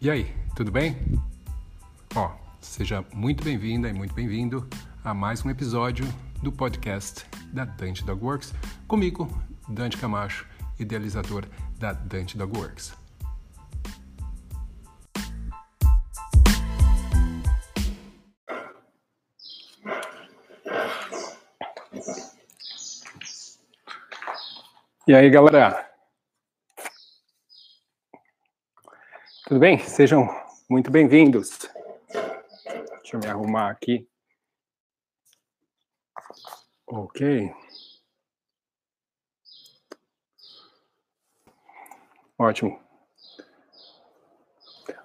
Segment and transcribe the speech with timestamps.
[0.00, 0.96] E aí, tudo bem?
[2.14, 4.64] Ó, seja muito bem-vinda e muito bem-vindo
[5.02, 6.06] a mais um episódio
[6.40, 8.54] do podcast da Dante Dog Works,
[8.86, 9.28] comigo,
[9.68, 10.46] Dante Camacho,
[10.78, 11.46] idealizador
[11.80, 12.94] da Dante Dog Works.
[25.08, 25.87] E aí, galera?
[29.48, 29.78] Tudo bem?
[29.78, 30.28] Sejam
[30.68, 31.58] muito bem-vindos.
[33.00, 34.06] Deixa eu me arrumar aqui.
[36.86, 37.50] Ok.
[42.38, 42.78] Ótimo.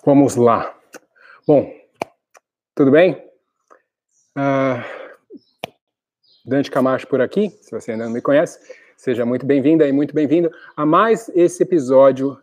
[0.06, 0.78] Vamos lá.
[1.48, 1.74] Bom,
[2.76, 3.14] tudo bem?
[4.38, 4.84] Uh,
[6.44, 8.60] Dante Camacho por aqui, se você ainda não me conhece,
[8.98, 12.43] seja muito bem-vinda e muito bem-vindo a mais esse episódio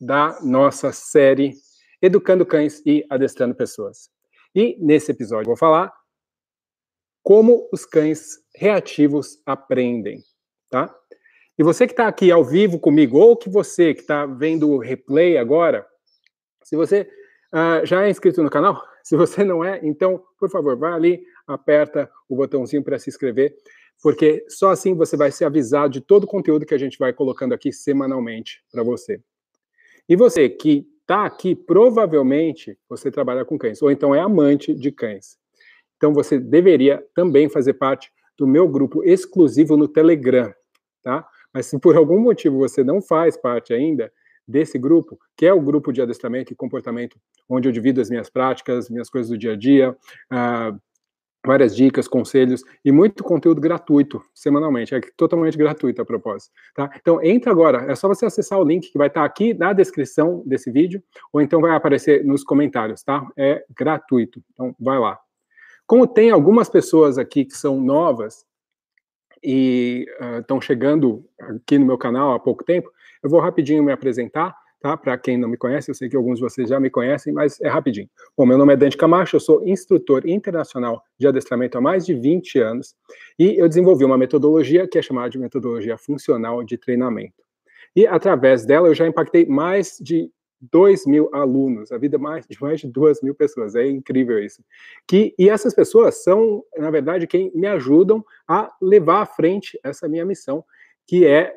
[0.00, 1.54] da nossa série
[2.00, 4.10] Educando Cães e Adestrando Pessoas.
[4.54, 5.92] E nesse episódio vou falar
[7.22, 10.22] como os cães reativos aprendem,
[10.70, 10.94] tá?
[11.58, 14.78] E você que está aqui ao vivo comigo, ou que você que está vendo o
[14.78, 15.84] replay agora,
[16.62, 17.10] se você
[17.52, 21.20] uh, já é inscrito no canal, se você não é, então, por favor, vá ali,
[21.46, 23.56] aperta o botãozinho para se inscrever,
[24.00, 27.12] porque só assim você vai ser avisado de todo o conteúdo que a gente vai
[27.12, 29.20] colocando aqui semanalmente para você.
[30.08, 34.90] E você que está aqui, provavelmente você trabalha com cães, ou então é amante de
[34.90, 35.38] cães.
[35.96, 40.52] Então você deveria também fazer parte do meu grupo exclusivo no Telegram,
[41.02, 41.26] tá?
[41.52, 44.12] Mas se por algum motivo você não faz parte ainda
[44.46, 48.28] desse grupo, que é o grupo de adestramento e comportamento, onde eu divido as minhas
[48.28, 50.80] práticas, minhas coisas do dia a dia, uh,
[51.46, 56.90] várias dicas, conselhos e muito conteúdo gratuito semanalmente, é totalmente gratuito a propósito, tá?
[57.00, 60.42] Então entra agora, é só você acessar o link que vai estar aqui na descrição
[60.44, 63.26] desse vídeo ou então vai aparecer nos comentários, tá?
[63.36, 65.18] É gratuito, então vai lá.
[65.86, 68.44] Como tem algumas pessoas aqui que são novas
[69.42, 70.04] e
[70.40, 72.90] estão uh, chegando aqui no meu canal há pouco tempo,
[73.22, 74.96] eu vou rapidinho me apresentar tá?
[74.96, 77.60] Para quem não me conhece, eu sei que alguns de vocês já me conhecem, mas
[77.60, 78.08] é rapidinho.
[78.36, 82.14] Bom, meu nome é Dante Camacho, eu sou instrutor internacional de adestramento há mais de
[82.14, 82.94] 20 anos
[83.38, 87.44] e eu desenvolvi uma metodologia que é chamada de metodologia funcional de treinamento.
[87.94, 92.60] E através dela eu já impactei mais de 2 mil alunos, a vida mais, de
[92.60, 94.62] mais de 2 mil pessoas, é incrível isso.
[95.06, 100.08] Que, e essas pessoas são, na verdade, quem me ajudam a levar à frente essa
[100.08, 100.64] minha missão,
[101.06, 101.54] que é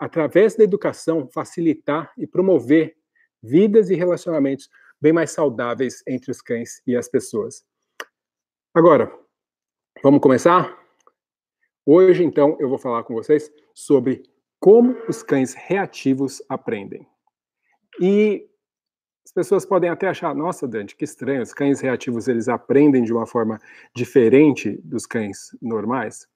[0.00, 2.96] através da educação, facilitar e promover
[3.42, 7.62] vidas e relacionamentos bem mais saudáveis entre os cães e as pessoas.
[8.74, 9.12] Agora,
[10.02, 10.78] vamos começar?
[11.84, 14.22] Hoje, então, eu vou falar com vocês sobre
[14.58, 17.06] como os cães reativos aprendem.
[18.00, 18.48] E
[19.24, 23.12] as pessoas podem até achar, nossa, Dante, que estranho, os cães reativos eles aprendem de
[23.12, 23.60] uma forma
[23.94, 26.26] diferente dos cães normais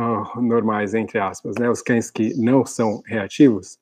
[0.00, 3.78] uh, normais, entre aspas, né, os cães que não são reativos?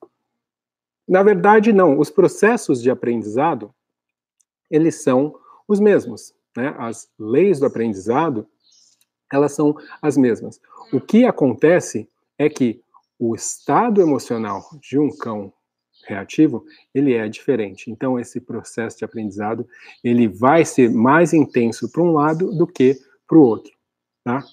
[1.07, 1.97] Na verdade, não.
[1.97, 3.73] Os processos de aprendizado,
[4.69, 5.35] eles são
[5.67, 6.33] os mesmos.
[6.55, 6.75] Né?
[6.77, 8.45] As leis do aprendizado,
[9.31, 10.59] elas são as mesmas.
[10.91, 12.07] O que acontece
[12.37, 12.81] é que
[13.17, 15.51] o estado emocional de um cão
[16.07, 17.91] reativo, ele é diferente.
[17.91, 19.67] Então, esse processo de aprendizado,
[20.03, 22.97] ele vai ser mais intenso para um lado do que
[23.27, 23.71] para o outro,
[24.23, 24.43] tá?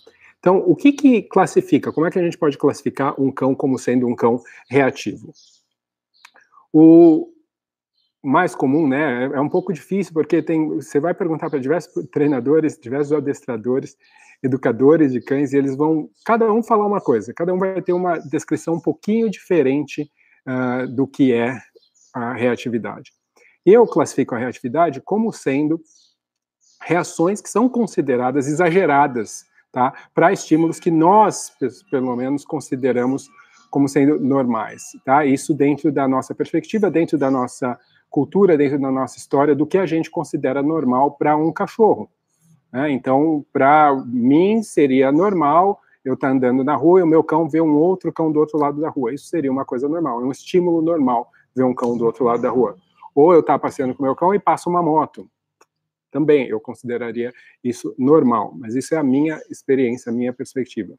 [0.47, 1.93] Então, o que, que classifica?
[1.93, 4.41] Como é que a gente pode classificar um cão como sendo um cão
[4.71, 5.33] reativo?
[6.73, 7.33] O
[8.23, 12.79] mais comum, né, é um pouco difícil, porque tem, você vai perguntar para diversos treinadores,
[12.79, 13.97] diversos adestradores,
[14.41, 17.93] educadores de cães, e eles vão, cada um falar uma coisa, cada um vai ter
[17.93, 20.09] uma descrição um pouquinho diferente
[20.47, 21.59] uh, do que é
[22.15, 23.13] a reatividade.
[23.65, 25.81] Eu classifico a reatividade como sendo
[26.81, 29.45] reações que são consideradas exageradas
[29.77, 29.93] tá?
[30.15, 31.53] para estímulos que nós,
[31.91, 33.29] pelo menos, consideramos
[33.71, 34.85] como sendo normais.
[35.05, 35.27] Tá?
[35.27, 37.79] Isso dentro da nossa perspectiva, dentro da nossa
[38.09, 42.09] cultura, dentro da nossa história, do que a gente considera normal para um cachorro.
[42.73, 42.91] Né?
[42.91, 47.47] Então, para mim, seria normal eu estar tá andando na rua e o meu cão
[47.47, 49.13] ver um outro cão do outro lado da rua.
[49.13, 52.41] Isso seria uma coisa normal, é um estímulo normal ver um cão do outro lado
[52.41, 52.77] da rua.
[53.15, 55.29] Ou eu estar tá passeando com o meu cão e passa uma moto
[56.17, 57.31] também eu consideraria
[57.63, 60.95] isso normal, mas isso é a minha experiência, a minha perspectiva.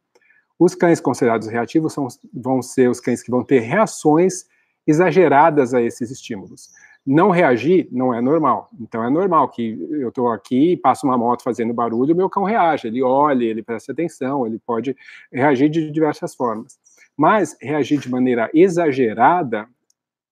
[0.60, 4.46] Os cães considerados reativos são, vão ser os cães que vão ter reações
[4.86, 6.70] exageradas a esses estímulos.
[7.04, 8.70] Não reagir não é normal.
[8.80, 12.44] Então é normal que eu estou aqui e passo uma moto fazendo barulho, meu cão
[12.44, 14.96] reage, ele olha, ele presta atenção, ele pode
[15.32, 16.78] reagir de diversas formas.
[17.18, 19.68] Mas reagir de maneira exagerada,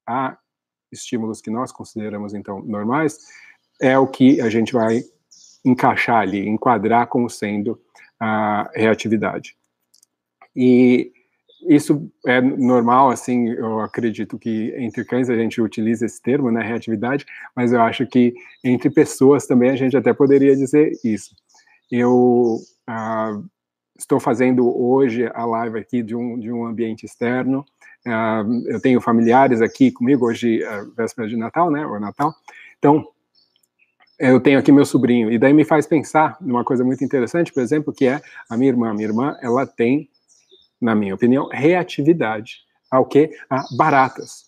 [0.08, 0.38] a
[0.92, 3.18] estímulos que nós consideramos, então, normais,
[3.82, 5.02] é o que a gente vai
[5.66, 7.80] encaixar ali, enquadrar como sendo
[8.20, 9.56] a reatividade.
[10.56, 11.12] E
[11.68, 16.62] isso é normal, assim, eu acredito que entre cães a gente utiliza esse termo, né,
[16.62, 17.26] reatividade,
[17.56, 18.34] mas eu acho que
[18.64, 21.36] entre pessoas também a gente até poderia dizer isso.
[21.92, 23.42] Eu ah,
[23.98, 27.66] estou fazendo hoje a live aqui de um, de um ambiente externo,
[28.06, 32.32] ah, eu tenho familiares aqui comigo, hoje é véspera de Natal, né, ou Natal,
[32.78, 33.08] então
[34.20, 37.62] eu tenho aqui meu sobrinho, e daí me faz pensar numa coisa muito interessante, por
[37.62, 38.90] exemplo, que é a minha irmã.
[38.90, 40.10] A minha irmã, ela tem
[40.82, 42.60] na minha opinião, reatividade
[42.92, 43.32] ao que?
[43.50, 44.46] A baratas.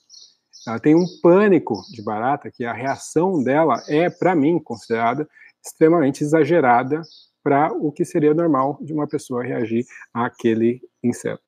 [0.68, 5.28] Ela tem um pânico de barata que a reação dela é, para mim, considerada
[5.66, 7.02] extremamente exagerada
[7.44, 11.42] para o que seria normal de uma pessoa reagir àquele inseto,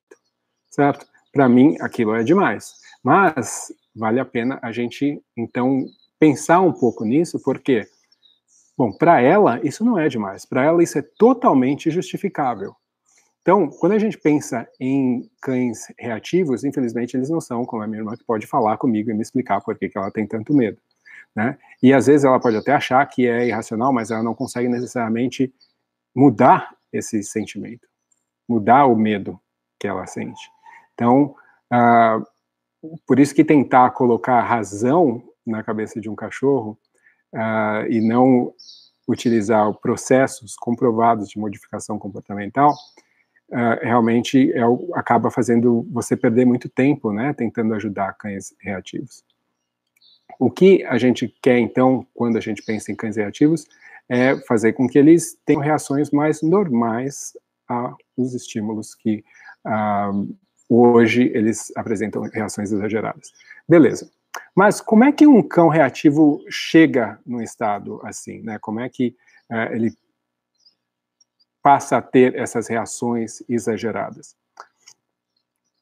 [0.70, 1.06] certo?
[1.32, 2.74] Para mim, aquilo é demais.
[3.04, 5.84] Mas vale a pena a gente, então,
[6.18, 7.86] pensar um pouco nisso, porque,
[8.80, 10.46] bom, para ela, isso não é demais.
[10.46, 12.74] Para ela, isso é totalmente justificável.
[13.42, 18.00] Então, quando a gente pensa em cães reativos, infelizmente eles não são como a minha
[18.00, 20.78] irmã que pode falar comigo e me explicar por que, que ela tem tanto medo.
[21.36, 21.58] Né?
[21.82, 25.52] E às vezes ela pode até achar que é irracional, mas ela não consegue necessariamente
[26.14, 27.86] mudar esse sentimento,
[28.48, 29.38] mudar o medo
[29.78, 30.50] que ela sente.
[30.94, 31.34] Então,
[31.70, 36.78] uh, por isso que tentar colocar razão na cabeça de um cachorro
[37.34, 38.52] uh, e não
[39.08, 42.74] utilizar processos comprovados de modificação comportamental
[43.50, 44.60] uh, realmente é,
[44.94, 49.24] acaba fazendo você perder muito tempo, né, tentando ajudar cães reativos.
[50.38, 53.66] O que a gente quer, então, quando a gente pensa em cães reativos,
[54.08, 57.36] é fazer com que eles tenham reações mais normais
[57.68, 59.22] aos estímulos que
[59.66, 60.36] uh,
[60.68, 63.32] hoje eles apresentam reações exageradas.
[63.68, 64.10] Beleza.
[64.54, 68.58] Mas como é que um cão reativo chega num estado assim, né?
[68.58, 69.16] Como é que
[69.50, 69.92] uh, ele
[71.62, 74.34] passa a ter essas reações exageradas.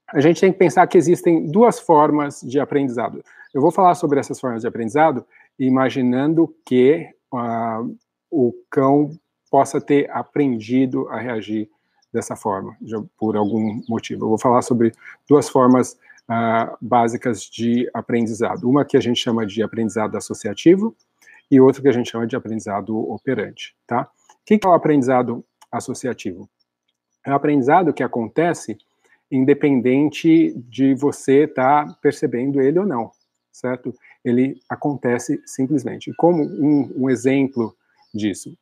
[0.09, 3.23] A gente tem que pensar que existem duas formas de aprendizado.
[3.53, 5.25] Eu vou falar sobre essas formas de aprendizado
[5.59, 7.97] imaginando que uh,
[8.31, 9.11] o cão
[9.51, 11.69] possa ter aprendido a reagir
[12.13, 12.77] dessa forma,
[13.19, 14.25] por algum motivo.
[14.25, 14.93] Eu vou falar sobre
[15.29, 15.99] duas formas
[16.29, 18.69] uh, básicas de aprendizado.
[18.69, 20.95] Uma que a gente chama de aprendizado associativo
[21.51, 24.03] e outra que a gente chama de aprendizado operante, tá?
[24.03, 26.49] O que é o aprendizado associativo.
[27.25, 28.77] É um aprendizado que acontece
[29.31, 33.11] independente de você estar tá percebendo ele ou não,
[33.53, 33.95] certo?
[34.25, 36.13] Ele acontece simplesmente.
[36.17, 37.77] Como um, um exemplo
[38.15, 38.57] disso?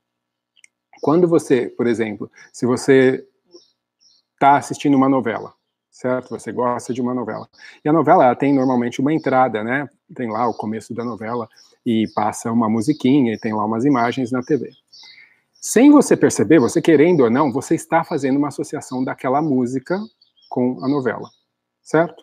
[1.01, 3.25] Quando você, por exemplo, se você
[4.35, 5.55] está assistindo uma novela,
[5.97, 6.29] certo?
[6.29, 7.49] Você gosta de uma novela.
[7.83, 9.89] E a novela ela tem normalmente uma entrada, né?
[10.15, 11.49] Tem lá o começo da novela
[11.87, 14.71] e passa uma musiquinha e tem lá umas imagens na TV.
[15.59, 19.99] Sem você perceber, você querendo ou não, você está fazendo uma associação daquela música
[20.51, 21.31] com a novela,
[21.83, 22.23] certo?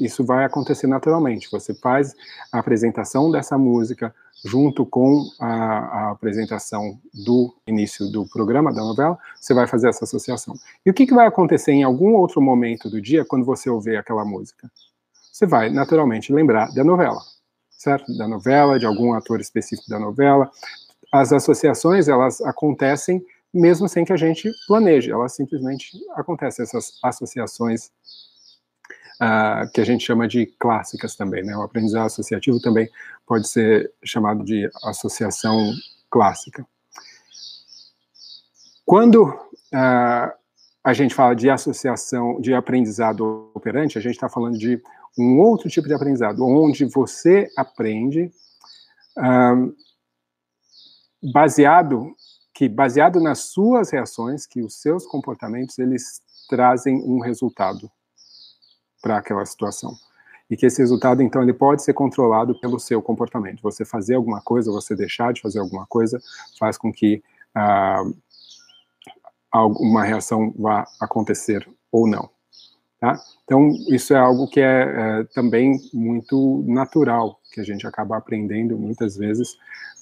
[0.00, 1.50] Isso vai acontecer naturalmente.
[1.50, 2.14] Você faz
[2.52, 9.18] a apresentação dessa música junto com a, a, apresentação do início do programa, da novela,
[9.34, 10.54] você vai fazer essa associação.
[10.84, 13.96] E o que, que vai acontecer em algum outro momento do dia quando você ouvir
[13.96, 14.70] aquela música?
[15.32, 17.20] Você vai naturalmente lembrar da novela,
[17.70, 18.16] certo?
[18.16, 20.50] Da novela, de algum ator específico da novela,
[21.12, 27.90] as associações elas acontecem mesmo sem que a gente planeje, elas simplesmente acontecem, essas associações
[29.20, 31.56] uh, que a gente chama de clássicas também, né?
[31.56, 32.88] O aprendizado associativo também
[33.26, 35.72] pode ser chamado de associação
[36.10, 36.66] clássica.
[38.84, 40.32] Quando uh,
[40.82, 44.80] a gente fala de associação, de aprendizado operante, a gente está falando de
[45.18, 48.30] um outro tipo de aprendizado, onde você aprende
[49.18, 49.74] uh,
[51.32, 52.14] baseado
[52.54, 57.88] que baseado nas suas reações, que os seus comportamentos eles trazem um resultado
[59.00, 59.94] para aquela situação.
[60.50, 63.62] E que esse resultado, então, ele pode ser controlado pelo seu comportamento.
[63.62, 66.18] Você fazer alguma coisa, você deixar de fazer alguma coisa,
[66.58, 67.22] faz com que
[67.54, 68.02] ah,
[69.50, 72.30] alguma reação vá acontecer ou não.
[73.00, 73.20] Tá?
[73.44, 78.76] Então, isso é algo que é, é, também muito natural, que a gente acaba aprendendo
[78.76, 79.52] muitas vezes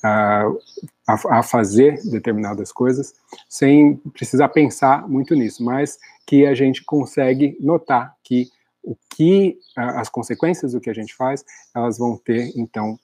[0.03, 0.59] uh,
[1.07, 3.15] a, a, fazer determinadas coisas,
[3.51, 8.49] sem precisar pensar muito nisso, mas que a gente consegue notar que
[8.87, 12.97] o que as consequências do que a gente faz, elas vão ter, então,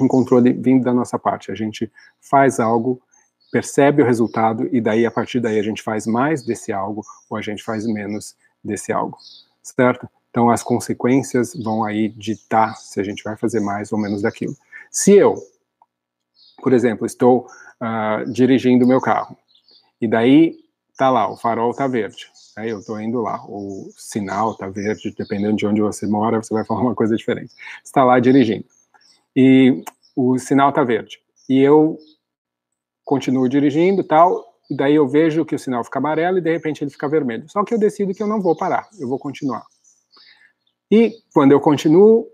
[0.00, 1.52] um controle vindo da nossa parte.
[1.52, 3.00] A gente faz algo,
[3.52, 7.36] percebe o resultado, e daí, a partir daí, a gente faz mais desse algo, ou
[7.38, 9.16] a gente faz menos desse algo,
[9.62, 10.08] certo?
[10.30, 14.56] Então, as consequências vão aí ditar se a gente vai fazer mais ou menos daquilo.
[14.90, 15.36] Se eu,
[16.60, 17.46] por exemplo, estou
[17.80, 19.36] uh, dirigindo meu carro,
[20.00, 20.58] e daí
[20.96, 22.28] tá lá, o farol tá verde,
[22.60, 26.54] aí eu estou indo lá, o sinal tá verde, dependendo de onde você mora, você
[26.54, 27.52] vai falar uma coisa diferente.
[27.84, 28.64] Está lá dirigindo,
[29.34, 29.82] e
[30.14, 31.98] o sinal tá verde, e eu
[33.04, 36.84] continuo dirigindo tal, e daí eu vejo que o sinal fica amarelo e de repente
[36.84, 37.48] ele fica vermelho.
[37.48, 39.64] Só que eu decido que eu não vou parar, eu vou continuar.
[40.88, 42.28] E quando eu continuo,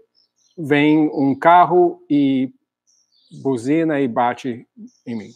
[0.56, 2.52] vem um carro e
[3.42, 4.66] buzina e bate
[5.06, 5.30] em mim,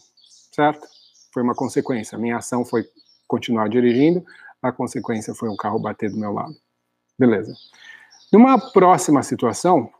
[0.51, 0.87] certo?
[1.33, 2.17] Foi uma consequência.
[2.17, 2.85] Minha ação foi
[3.27, 4.23] continuar dirigindo,
[4.61, 6.55] a consequência foi um carro bater do meu lado.
[7.17, 7.53] Beleza.
[8.31, 9.91] Numa próxima situação,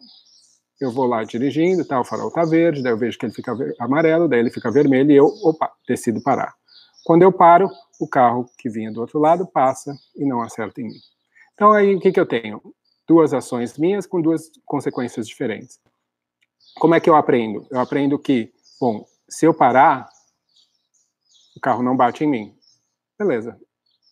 [0.80, 3.54] eu vou lá dirigindo, tá, o farol tá verde, daí eu vejo que ele fica
[3.80, 6.56] amarelo, daí ele fica vermelho e eu, opa, decido parar.
[7.04, 10.86] Quando eu paro, o carro que vinha do outro lado passa e não acerta em
[10.86, 11.00] mim.
[11.54, 12.62] Então aí o que, que eu tenho?
[13.08, 15.80] Duas ações minhas com duas consequências diferentes.
[16.80, 17.68] Como é que eu aprendo?
[17.70, 20.10] Eu aprendo que, bom, se eu parar,
[21.56, 22.56] o carro não bate em mim.
[23.20, 23.60] Beleza.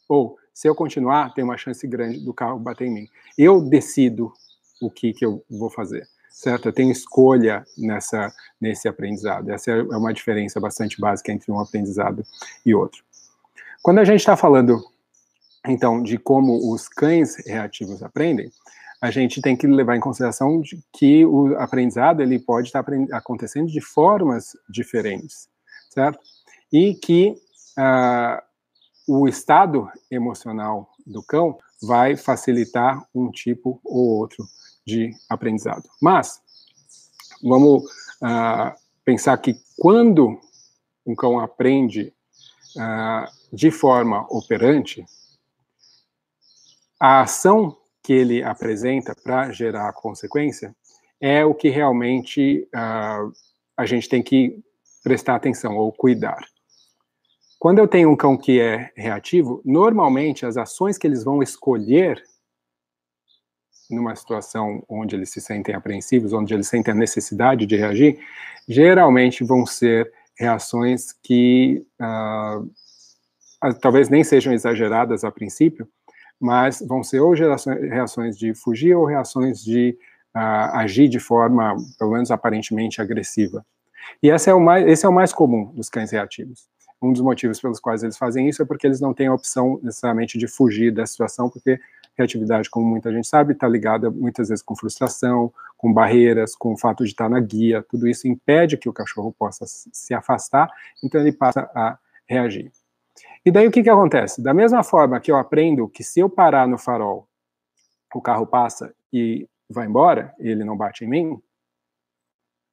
[0.07, 3.07] Ou, se eu continuar, tem uma chance grande do carro bater em mim.
[3.37, 4.33] Eu decido
[4.81, 6.67] o que, que eu vou fazer certo?
[6.67, 9.49] Eu tenho escolha nessa, nesse aprendizado.
[9.51, 12.23] Essa é uma diferença bastante básica entre um aprendizado
[12.65, 13.03] e outro.
[13.81, 14.81] Quando a gente está falando,
[15.65, 18.49] então, de como os cães reativos aprendem,
[19.01, 20.61] a gente tem que levar em consideração
[20.93, 25.49] que o aprendizado ele pode estar acontecendo de formas diferentes,
[25.89, 26.19] certo?
[26.71, 27.35] E que
[27.77, 28.48] uh,
[29.11, 34.45] o estado emocional do cão vai facilitar um tipo ou outro
[34.85, 35.89] de aprendizado.
[35.99, 36.39] Mas,
[37.41, 37.85] vamos
[38.21, 40.39] uh, pensar que quando
[41.03, 42.13] um cão aprende
[42.75, 45.03] uh, de forma operante,
[46.99, 50.75] a ação que ele apresenta para gerar a consequência
[51.19, 53.33] é o que realmente uh,
[53.75, 54.63] a gente tem que
[55.03, 56.45] prestar atenção ou cuidar.
[57.59, 62.23] Quando eu tenho um cão que é reativo, normalmente as ações que eles vão escolher
[63.89, 68.17] numa situação onde eles se sentem apreensivos, onde eles sentem a necessidade de reagir,
[68.65, 75.85] geralmente vão ser reações que uh, talvez nem sejam exageradas a princípio,
[76.39, 79.97] mas vão ser ou reações de fugir ou reações de
[80.33, 83.65] uh, agir de forma, pelo menos aparentemente, agressiva.
[84.23, 86.69] E esse é, o mais, esse é o mais comum dos cães reativos.
[87.01, 89.79] Um dos motivos pelos quais eles fazem isso é porque eles não têm a opção
[89.81, 91.79] necessariamente de fugir da situação, porque
[92.19, 96.77] Criatividade, como muita gente sabe, está ligada muitas vezes com frustração, com barreiras, com o
[96.77, 97.81] fato de estar na guia.
[97.81, 100.69] Tudo isso impede que o cachorro possa se afastar,
[101.01, 102.73] então ele passa a reagir.
[103.45, 104.43] E daí o que, que acontece?
[104.43, 107.25] Da mesma forma que eu aprendo que se eu parar no farol,
[108.13, 111.41] o carro passa e vai embora, ele não bate em mim,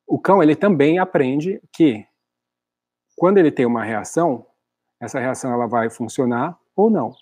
[0.09, 2.04] o cão ele também aprende que
[3.17, 4.47] quando ele tem uma reação,
[5.01, 7.15] essa reação ela vai funcionar ou não.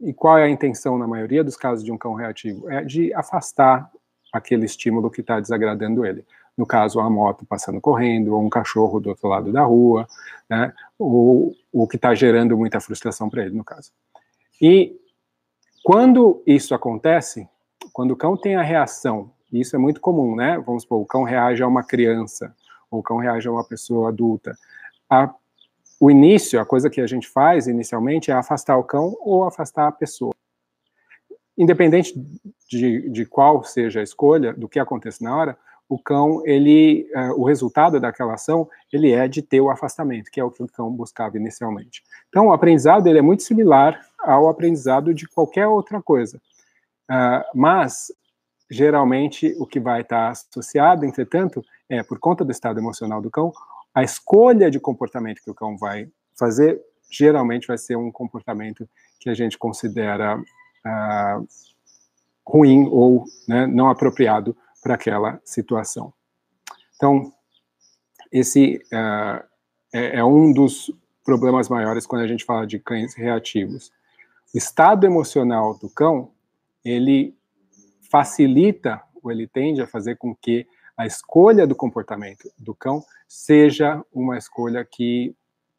[0.00, 2.70] E qual é a intenção, na maioria dos casos, de um cão reativo?
[2.70, 3.90] É de afastar
[4.32, 6.24] aquele estímulo que está desagradando ele.
[6.56, 10.06] No caso, a moto passando correndo, ou um cachorro do outro lado da rua,
[10.48, 10.72] né?
[10.98, 13.90] ou o que está gerando muita frustração para ele, no caso.
[14.60, 14.96] E
[15.84, 17.48] quando isso acontece,
[17.92, 20.58] quando o cão tem a reação, e isso é muito comum, né?
[20.58, 22.54] Vamos supor, o cão reage a uma criança,
[22.90, 24.56] ou o cão reage a uma pessoa adulta.
[25.08, 25.32] A
[26.00, 29.88] o início, a coisa que a gente faz inicialmente é afastar o cão ou afastar
[29.88, 30.32] a pessoa.
[31.56, 32.14] Independente
[32.68, 37.40] de, de qual seja a escolha, do que aconteça na hora, o cão, ele, uh,
[37.40, 40.68] o resultado daquela ação, ele é de ter o afastamento, que é o que o
[40.68, 42.04] cão buscava inicialmente.
[42.28, 46.40] Então, o aprendizado ele é muito similar ao aprendizado de qualquer outra coisa.
[47.10, 48.12] Uh, mas,
[48.70, 53.52] geralmente, o que vai estar associado, entretanto, é, por conta do estado emocional do cão,
[53.94, 56.08] a escolha de comportamento que o cão vai
[56.38, 61.48] fazer geralmente vai ser um comportamento que a gente considera uh,
[62.46, 66.12] ruim ou né, não apropriado para aquela situação.
[66.96, 67.32] Então,
[68.30, 69.44] esse uh,
[69.92, 70.92] é, é, um dos
[71.24, 73.90] problemas maiores quando a gente fala de cães reativos.
[74.54, 76.30] O estado emocional do cão,
[76.84, 77.36] ele
[78.08, 84.02] facilita, ou ele tende a fazer com que a escolha do comportamento do cão seja
[84.12, 85.34] uma escolha que,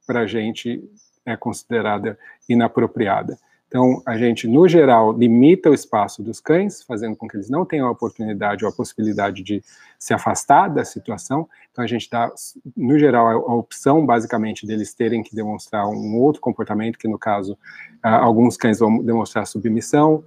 [0.08, 0.82] para a gente,
[1.26, 2.18] é considerada
[2.48, 3.38] inapropriada.
[3.70, 7.64] Então, a gente, no geral, limita o espaço dos cães, fazendo com que eles não
[7.64, 9.64] tenham a oportunidade ou a possibilidade de
[10.00, 11.48] se afastar da situação.
[11.72, 12.32] Então, a gente dá,
[12.76, 17.56] no geral, a, opção, basicamente, deles terem que demonstrar um outro comportamento, que, no caso,
[18.02, 20.24] alguns cães vão demonstrar submissão,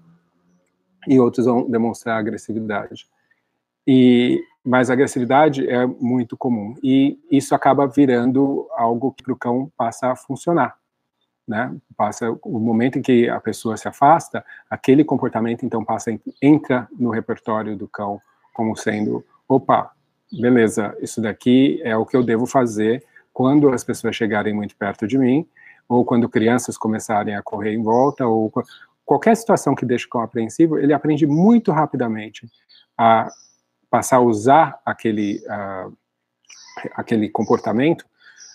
[1.06, 3.06] e outros vão demonstrar agressividade.
[3.87, 9.73] E mas a agressividade é muito comum e isso acaba virando algo que o cão
[9.76, 10.76] passa a funcionar,
[11.47, 11.75] né?
[11.97, 17.11] Passa o momento em que a pessoa se afasta, aquele comportamento então passa entra no
[17.11, 18.21] repertório do cão
[18.54, 19.90] como sendo, opa,
[20.30, 25.06] beleza, isso daqui é o que eu devo fazer quando as pessoas chegarem muito perto
[25.09, 25.47] de mim,
[25.88, 28.52] ou quando crianças começarem a correr em volta, ou
[29.04, 32.49] qualquer situação que deixe o cão apreensivo, ele aprende muito rapidamente
[32.97, 33.28] a
[33.90, 35.97] passar a usar aquele, uh,
[36.94, 38.02] aquele comportamento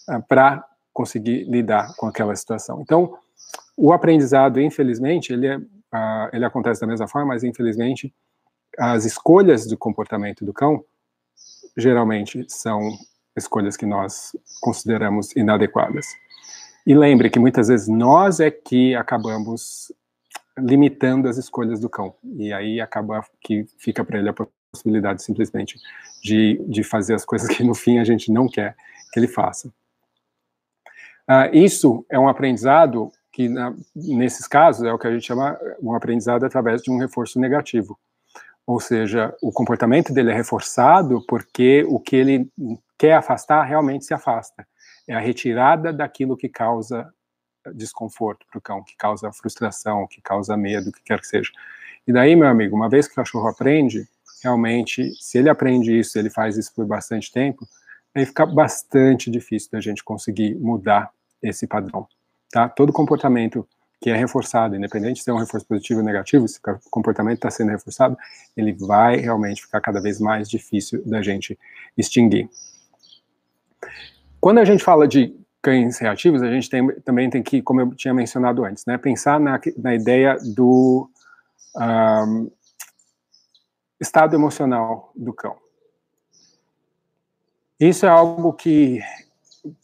[0.10, 2.82] uh, para conseguir lidar com aquela situação.
[2.82, 3.18] Então,
[3.76, 8.14] o aprendizado, infelizmente, ele, é, uh, ele acontece da mesma forma, mas infelizmente
[8.80, 10.84] as escolhas do comportamento do cão
[11.76, 12.98] geralmente são
[13.36, 16.08] escolhas que nós consideramos inadequadas.
[16.86, 19.92] E lembre que muitas vezes nós é que acabamos
[20.58, 22.16] limitando as escolhas do cão.
[22.24, 24.36] E aí acaba que fica para ele a
[24.72, 25.80] possibilidade simplesmente
[26.22, 28.76] de, de fazer as coisas que no fim a gente não quer
[29.12, 29.70] que ele faça.
[31.30, 35.60] Uh, isso é um aprendizado que, na, nesses casos, é o que a gente chama
[35.82, 37.98] um aprendizado através de um reforço negativo.
[38.66, 42.52] Ou seja, o comportamento dele é reforçado porque o que ele
[42.98, 44.68] quer afastar realmente se afasta.
[45.08, 47.08] É a retirada daquilo que causa
[47.74, 51.52] desconforto para o cão, que causa frustração, que causa medo, que quer que seja.
[52.08, 54.08] E daí, meu amigo, uma vez que o cachorro aprende,
[54.44, 57.68] realmente, se ele aprende isso, ele faz isso por bastante tempo,
[58.16, 62.08] aí fica bastante difícil da gente conseguir mudar esse padrão,
[62.52, 62.68] tá?
[62.70, 63.68] Todo comportamento
[64.00, 67.50] que é reforçado, independente se é um reforço positivo ou negativo, se o comportamento está
[67.50, 68.18] sendo reforçado,
[68.56, 71.58] ele vai realmente ficar cada vez mais difícil da gente
[71.98, 72.50] extinguir.
[74.40, 77.94] Quando a gente fala de cães reativos, a gente tem, também tem que, como eu
[77.96, 81.10] tinha mencionado antes, né, pensar na, na ideia do
[81.76, 82.52] um,
[84.00, 85.56] estado emocional do cão.
[87.80, 89.00] Isso é algo que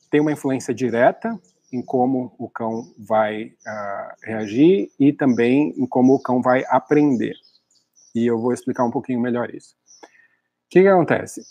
[0.10, 1.39] tem uma influência direta
[1.71, 7.36] em como o cão vai uh, reagir e também em como o cão vai aprender.
[8.13, 9.76] E eu vou explicar um pouquinho melhor isso.
[10.04, 11.41] O que, que acontece?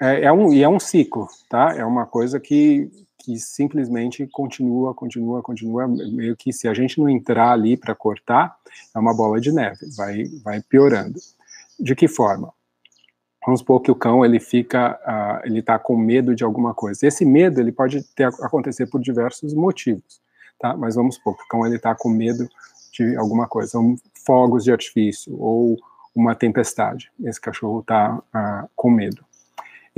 [0.00, 1.74] É, é, um, e é um ciclo, tá?
[1.76, 7.08] É uma coisa que, que simplesmente continua, continua, continua, meio que se a gente não
[7.08, 8.56] entrar ali para cortar,
[8.94, 11.18] é uma bola de neve, vai, vai piorando.
[11.78, 12.52] De que forma?
[13.48, 17.06] vamos supor que o cão ele fica, uh, ele está com medo de alguma coisa.
[17.06, 20.20] Esse medo ele pode ter, acontecer por diversos motivos,
[20.58, 20.76] tá?
[20.76, 22.46] Mas vamos supor que o cão ele está com medo
[22.92, 25.78] de alguma coisa, um, fogos de artifício ou
[26.14, 27.10] uma tempestade.
[27.24, 29.24] Esse cachorro está uh, ah, com medo.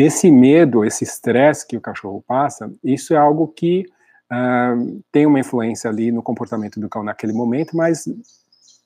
[0.03, 3.85] Esse medo, esse estresse que o cachorro passa, isso é algo que
[4.33, 8.09] uh, tem uma influência ali no comportamento do cão naquele momento, mas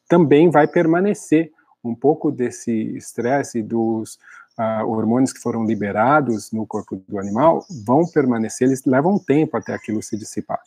[0.08, 1.52] também vai permanecer
[1.84, 4.18] um pouco desse estresse dos
[4.58, 9.72] uh, hormônios que foram liberados no corpo do animal vão permanecer, eles levam tempo até
[9.72, 10.60] aquilo se dissipar.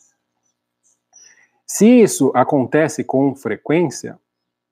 [1.66, 4.18] Se isso acontece com frequência,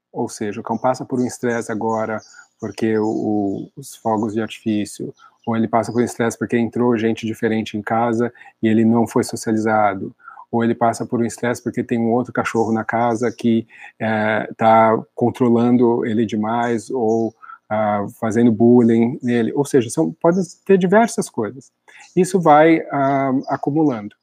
[0.09, 2.21] ou seja, o cão passa por um estresse agora
[2.61, 5.13] porque o, os fogos de artifício,
[5.45, 9.23] ou ele passa por estresse porque entrou gente diferente em casa e ele não foi
[9.23, 10.15] socializado,
[10.51, 13.67] ou ele passa por um estresse porque tem um outro cachorro na casa que
[13.99, 20.77] está é, controlando ele demais, ou uh, fazendo bullying nele, ou seja, são, podem ter
[20.77, 21.71] diversas coisas.
[22.15, 24.15] Isso vai uh, acumulando,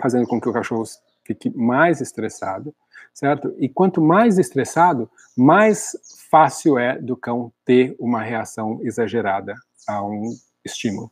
[0.00, 0.84] fazendo com que o cachorro
[1.24, 2.74] fique mais estressado,
[3.12, 3.54] certo?
[3.58, 5.96] E quanto mais estressado, mais
[6.30, 9.54] fácil é do cão ter uma reação exagerada
[9.88, 11.10] a um estímulo.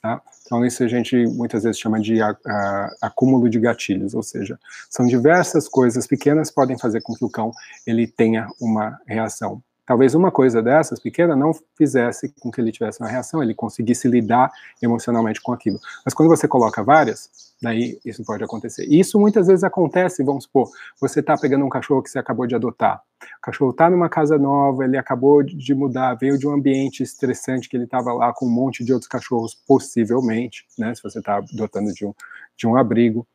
[0.00, 0.20] Tá?
[0.44, 4.58] Então, isso a gente muitas vezes chama de a, a, acúmulo de gatilhos, ou seja,
[4.90, 7.52] são diversas coisas pequenas que podem fazer com que o cão
[7.86, 12.98] ele tenha uma reação Talvez uma coisa dessas pequena não fizesse com que ele tivesse
[12.98, 14.50] uma reação, ele conseguisse lidar
[14.80, 15.78] emocionalmente com aquilo.
[16.02, 17.28] Mas quando você coloca várias,
[17.60, 18.86] daí isso pode acontecer.
[18.88, 22.46] E isso muitas vezes acontece, vamos supor, você está pegando um cachorro que você acabou
[22.46, 23.02] de adotar.
[23.20, 27.68] O cachorro está numa casa nova, ele acabou de mudar, veio de um ambiente estressante
[27.68, 30.94] que ele estava lá com um monte de outros cachorros, possivelmente, né?
[30.94, 32.14] Se você está adotando de um,
[32.56, 33.26] de um abrigo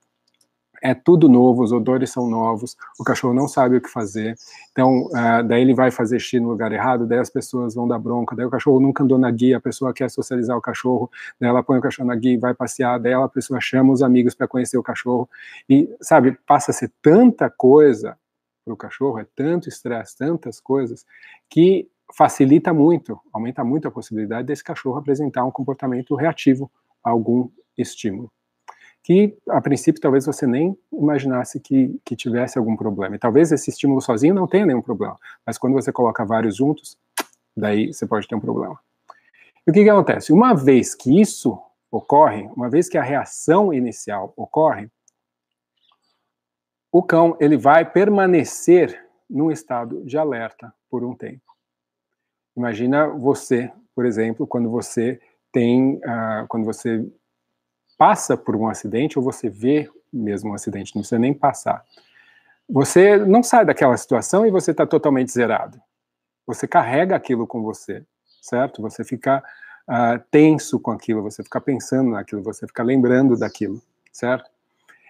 [0.81, 4.35] é tudo novo, os odores são novos, o cachorro não sabe o que fazer,
[4.71, 7.99] então uh, daí ele vai fazer xixi no lugar errado, daí as pessoas vão dar
[7.99, 11.09] bronca, daí o cachorro nunca andou na guia, a pessoa quer socializar o cachorro,
[11.39, 14.01] daí ela põe o cachorro na guia e vai passear, daí a pessoa chama os
[14.01, 15.29] amigos para conhecer o cachorro,
[15.69, 18.17] e sabe, passa a ser tanta coisa
[18.63, 21.05] para o cachorro, é tanto estresse, tantas coisas,
[21.49, 26.71] que facilita muito, aumenta muito a possibilidade desse cachorro apresentar um comportamento reativo
[27.03, 28.31] a algum estímulo
[29.07, 33.15] que a princípio talvez você nem imaginasse que, que tivesse algum problema.
[33.15, 36.97] E talvez esse estímulo sozinho não tenha nenhum problema, mas quando você coloca vários juntos,
[37.55, 38.77] daí você pode ter um problema.
[39.65, 40.33] E o que, que acontece?
[40.33, 41.57] Uma vez que isso
[41.89, 44.91] ocorre, uma vez que a reação inicial ocorre,
[46.91, 51.55] o cão ele vai permanecer num estado de alerta por um tempo.
[52.57, 55.17] Imagina você, por exemplo, quando você
[55.49, 57.09] tem, uh, quando você
[57.97, 61.83] passa por um acidente ou você vê mesmo um acidente, não precisa nem passar.
[62.69, 65.79] Você não sai daquela situação e você está totalmente zerado.
[66.45, 68.05] Você carrega aquilo com você,
[68.41, 68.81] certo?
[68.81, 69.43] Você fica
[69.87, 73.81] uh, tenso com aquilo, você fica pensando naquilo, você fica lembrando daquilo,
[74.11, 74.49] certo?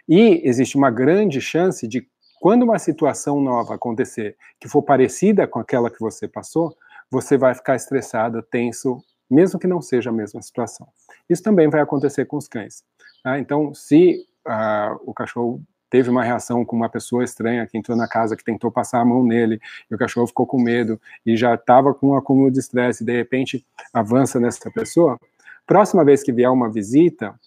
[0.07, 2.07] E existe uma grande chance de,
[2.39, 6.75] quando uma situação nova acontecer, que for parecida com aquela que você passou,
[7.09, 10.87] você vai ficar estressado, tenso, mesmo que não seja a mesma situação.
[11.29, 12.83] Isso também vai acontecer com os cães.
[13.23, 13.39] Tá?
[13.39, 18.07] Então, se uh, o cachorro teve uma reação com uma pessoa estranha que entrou na
[18.07, 19.59] casa, que tentou passar a mão nele,
[19.89, 23.05] e o cachorro ficou com medo, e já estava com um acúmulo de estresse, e
[23.05, 25.19] de repente avança nessa pessoa,
[25.65, 27.39] próxima vez que vier uma visita,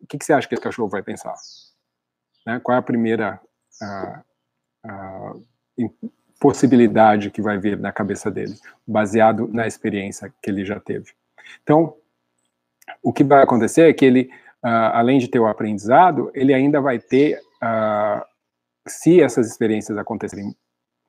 [0.00, 1.34] o que, que você acha que esse cachorro vai pensar?
[2.44, 2.60] Né?
[2.60, 3.40] Qual é a primeira
[3.82, 5.46] uh, uh,
[6.38, 8.54] possibilidade que vai vir na cabeça dele,
[8.86, 11.12] baseado na experiência que ele já teve?
[11.62, 11.94] Então,
[13.02, 14.30] o que vai acontecer é que ele
[14.66, 18.24] uh, além de ter o aprendizado, ele ainda vai ter, uh,
[18.86, 20.54] se essas experiências acontecerem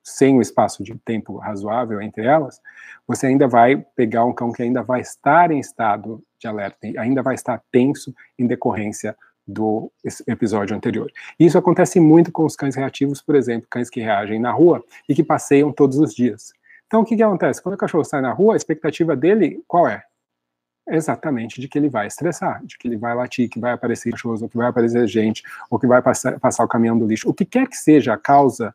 [0.04, 2.60] sem o espaço de tempo razoável entre elas,
[3.06, 7.22] você ainda vai pegar um cão que ainda vai estar em estado de alerta, ainda
[7.22, 9.16] vai estar tenso em decorrência
[9.48, 9.90] do
[10.26, 11.10] episódio anterior.
[11.40, 15.14] Isso acontece muito com os cães reativos, por exemplo, cães que reagem na rua e
[15.14, 16.52] que passeiam todos os dias.
[16.86, 17.62] Então, o que, que acontece?
[17.62, 20.04] Quando o cachorro sai na rua, a expectativa dele qual é?
[20.90, 24.42] exatamente de que ele vai estressar, de que ele vai latir, que vai aparecer cachorros,
[24.42, 27.28] ou que vai aparecer gente, ou que vai passar, passar o caminhão do lixo.
[27.28, 28.74] O que quer que seja a causa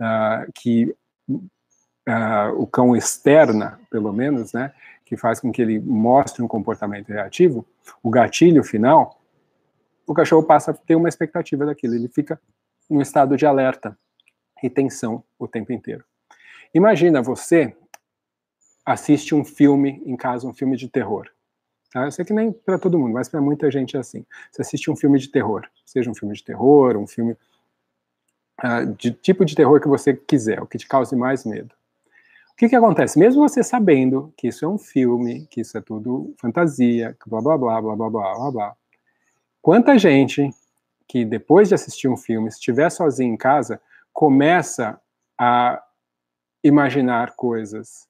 [0.00, 0.94] uh, que
[1.28, 4.72] uh, o cão externa, pelo menos, né,
[5.04, 7.66] que faz com que ele mostre um comportamento reativo,
[8.02, 9.19] o gatilho final,
[10.10, 12.40] o cachorro passa a ter uma expectativa daquilo, ele fica
[12.90, 13.96] em estado de alerta
[14.60, 16.04] e tensão o tempo inteiro.
[16.74, 17.76] Imagina você
[18.84, 21.28] assiste um filme em casa, um filme de terror.
[21.92, 22.06] Tá?
[22.06, 24.26] Eu sei que nem para todo mundo, mas para muita gente é assim.
[24.50, 27.36] Você assiste um filme de terror, seja um filme de terror, um filme
[28.64, 31.72] uh, de tipo de terror que você quiser, o que te cause mais medo.
[32.52, 33.16] O que, que acontece?
[33.16, 37.56] Mesmo você sabendo que isso é um filme, que isso é tudo fantasia, blá blá
[37.56, 38.76] blá blá blá blá blá, blá
[39.62, 40.50] quanta gente
[41.08, 43.80] que depois de assistir um filme, estiver sozinho em casa,
[44.12, 45.00] começa
[45.36, 45.82] a
[46.62, 48.06] imaginar coisas,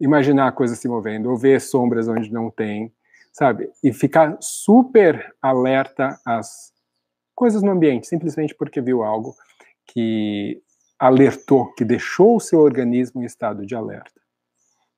[0.00, 2.90] imaginar coisas se movendo, ou ver sombras onde não tem,
[3.30, 3.70] sabe?
[3.84, 6.72] E ficar super alerta às
[7.34, 9.36] coisas no ambiente, simplesmente porque viu algo
[9.86, 10.62] que
[10.98, 14.20] alertou, que deixou o seu organismo em estado de alerta,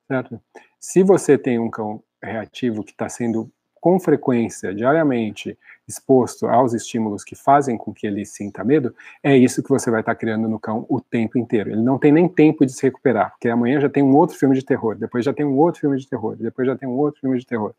[0.07, 0.41] certo?
[0.79, 7.23] Se você tem um cão reativo que está sendo com frequência, diariamente, exposto aos estímulos
[7.23, 10.59] que fazem com que ele sinta medo, é isso que você vai estar criando no
[10.59, 11.71] cão o tempo inteiro.
[11.71, 14.55] Ele não tem nem tempo de se recuperar, porque amanhã já tem um outro filme
[14.55, 17.19] de terror, depois já tem um outro filme de terror, depois já tem um outro
[17.19, 17.73] filme de terror.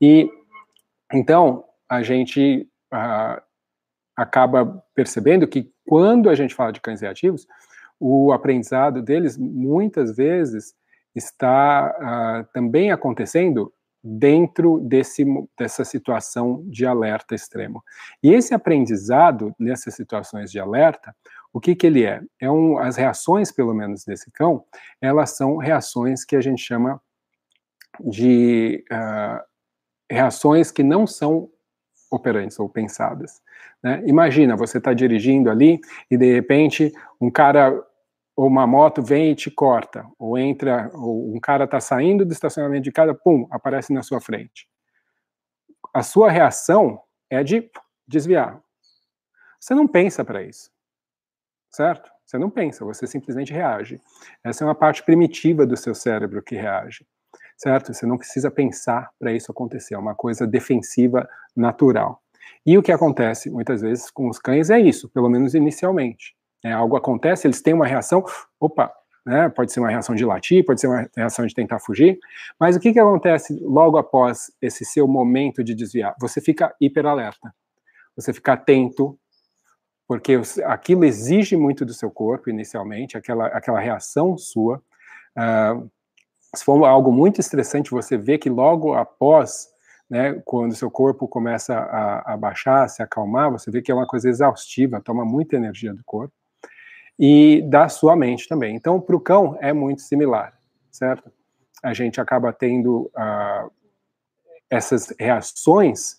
[0.00, 0.28] E
[1.12, 3.40] então a gente uh,
[4.16, 7.46] acaba percebendo que quando a gente fala de cães reativos,
[7.98, 10.74] o aprendizado deles muitas vezes
[11.14, 11.94] está
[12.44, 15.24] uh, também acontecendo dentro desse,
[15.58, 17.82] dessa situação de alerta extremo.
[18.22, 21.14] E esse aprendizado nessas situações de alerta,
[21.52, 22.22] o que, que ele é?
[22.40, 24.64] é um, as reações, pelo menos desse cão,
[25.00, 27.00] elas são reações que a gente chama
[28.00, 29.42] de uh,
[30.10, 31.50] reações que não são
[32.10, 33.40] operantes ou pensadas.
[33.82, 34.02] Né?
[34.06, 35.80] Imagina, você está dirigindo ali
[36.10, 37.82] e de repente um cara
[38.38, 42.32] ou uma moto vem e te corta, ou entra, ou um cara está saindo do
[42.32, 44.68] estacionamento de casa, pum, aparece na sua frente.
[45.92, 47.68] A sua reação é de
[48.06, 48.62] desviar.
[49.58, 50.70] Você não pensa para isso,
[51.68, 52.12] certo?
[52.24, 54.00] Você não pensa, você simplesmente reage.
[54.44, 57.04] Essa é uma parte primitiva do seu cérebro que reage,
[57.56, 57.92] certo?
[57.92, 62.22] Você não precisa pensar para isso acontecer, é uma coisa defensiva natural.
[62.64, 66.72] E o que acontece muitas vezes com os cães é isso, pelo menos inicialmente é,
[66.72, 68.24] algo acontece, eles têm uma reação,
[68.58, 68.92] opa,
[69.24, 72.18] né, pode ser uma reação de latir, pode ser uma reação de tentar fugir,
[72.58, 76.14] mas o que, que acontece logo após esse seu momento de desviar?
[76.20, 77.54] Você fica hiperalerta,
[78.16, 79.18] você fica atento,
[80.06, 84.82] porque aquilo exige muito do seu corpo inicialmente, aquela, aquela reação sua.
[85.36, 85.90] Uh,
[86.56, 89.68] se for algo muito estressante, você vê que logo após
[90.08, 94.06] né, quando seu corpo começa a, a baixar, se acalmar, você vê que é uma
[94.06, 96.32] coisa exaustiva, toma muita energia do corpo,
[97.18, 98.76] e da sua mente também.
[98.76, 100.52] Então, para o cão é muito similar,
[100.90, 101.30] certo?
[101.82, 103.70] A gente acaba tendo uh,
[104.70, 106.18] essas reações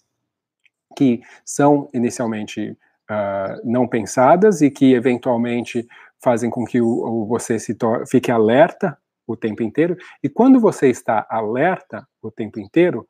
[0.97, 2.71] que são inicialmente
[3.09, 5.87] uh, não pensadas e que eventualmente
[6.21, 9.95] fazem com que o, o você se fique alerta o tempo inteiro.
[10.23, 13.07] E quando você está alerta o tempo inteiro,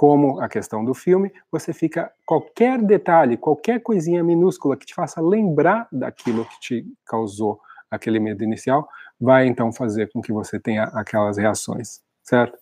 [0.00, 5.20] como a questão do filme, você fica qualquer detalhe, qualquer coisinha minúscula que te faça
[5.20, 7.60] lembrar daquilo que te causou
[7.90, 8.88] aquele medo inicial,
[9.20, 12.56] vai então fazer com que você tenha aquelas reações, certo?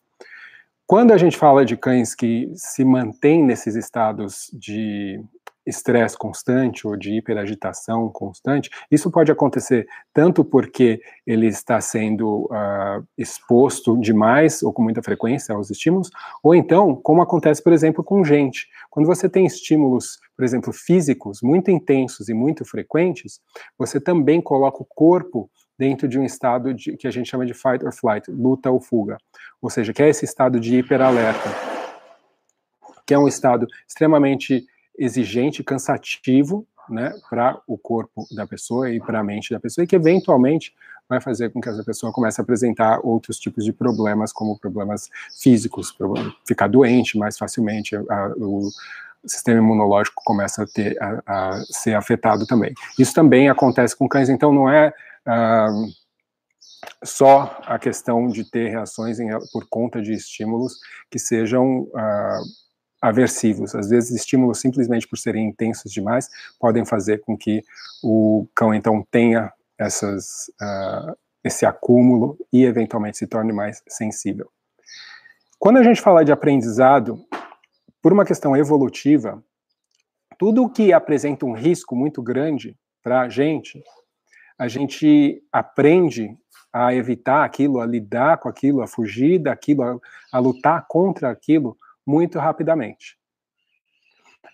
[0.84, 5.22] Quando a gente fala de cães que se mantêm nesses estados de
[5.68, 13.06] estresse constante ou de hiperagitação constante, isso pode acontecer tanto porque ele está sendo uh,
[13.16, 16.10] exposto demais ou com muita frequência aos estímulos,
[16.42, 18.66] ou então, como acontece, por exemplo, com gente.
[18.90, 23.40] Quando você tem estímulos, por exemplo, físicos muito intensos e muito frequentes,
[23.76, 27.54] você também coloca o corpo dentro de um estado de, que a gente chama de
[27.54, 29.16] fight or flight, luta ou fuga,
[29.62, 31.48] ou seja, que é esse estado de hiperalerta,
[33.06, 34.66] que é um estado extremamente
[34.98, 39.86] exigente, cansativo, né, para o corpo da pessoa e para a mente da pessoa, e
[39.86, 40.74] que eventualmente
[41.08, 45.08] vai fazer com que essa pessoa comece a apresentar outros tipos de problemas, como problemas
[45.40, 45.96] físicos,
[46.46, 48.68] ficar doente mais facilmente, a, o
[49.26, 52.74] sistema imunológico começa a, ter, a, a, ser afetado também.
[52.98, 54.92] Isso também acontece com cães, então não é
[55.26, 55.70] ah,
[57.02, 60.74] só a questão de ter reações em, por conta de estímulos
[61.10, 62.40] que sejam ah,
[63.00, 63.74] aversivos.
[63.74, 67.62] Às vezes, estímulos simplesmente por serem intensos demais podem fazer com que
[68.02, 74.50] o cão então tenha essas, uh, esse acúmulo e eventualmente se torne mais sensível.
[75.58, 77.24] Quando a gente fala de aprendizado,
[78.02, 79.42] por uma questão evolutiva,
[80.38, 83.82] tudo que apresenta um risco muito grande para a gente,
[84.56, 86.36] a gente aprende
[86.72, 89.98] a evitar aquilo, a lidar com aquilo, a fugir daquilo, a,
[90.32, 91.76] a lutar contra aquilo
[92.08, 93.18] muito rapidamente.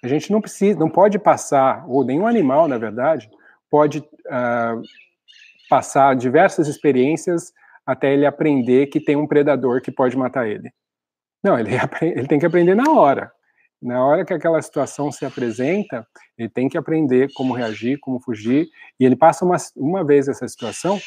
[0.03, 3.31] A gente não precisa, não pode passar, ou nenhum animal, na verdade,
[3.71, 4.83] pode uh,
[5.71, 7.53] passar diversas experiências
[7.87, 10.73] até ele aprender que tem um predador que pode matar ele.
[11.45, 11.71] Não, ele,
[12.03, 13.31] ele tem que aprender na hora.
[13.81, 16.05] Na hora que aquela situação se apresenta,
[16.37, 18.67] ele tem que aprender como reagir, como fugir,
[18.99, 20.99] e ele passa uma, uma vez essa situação,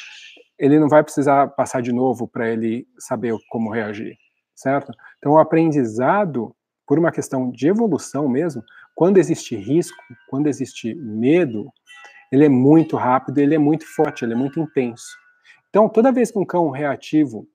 [0.57, 4.17] ele não vai precisar passar de novo para ele saber como reagir
[4.57, 4.91] certo?
[5.19, 6.53] Então, o aprendizado,
[6.85, 8.63] por uma questão de evolução mesmo,
[8.95, 11.71] quando existe risco, quando existe medo,
[12.31, 15.15] ele é muito rápido, ele é muito forte, ele é muito intenso.
[15.69, 17.47] Então, toda vez que um cão reativo,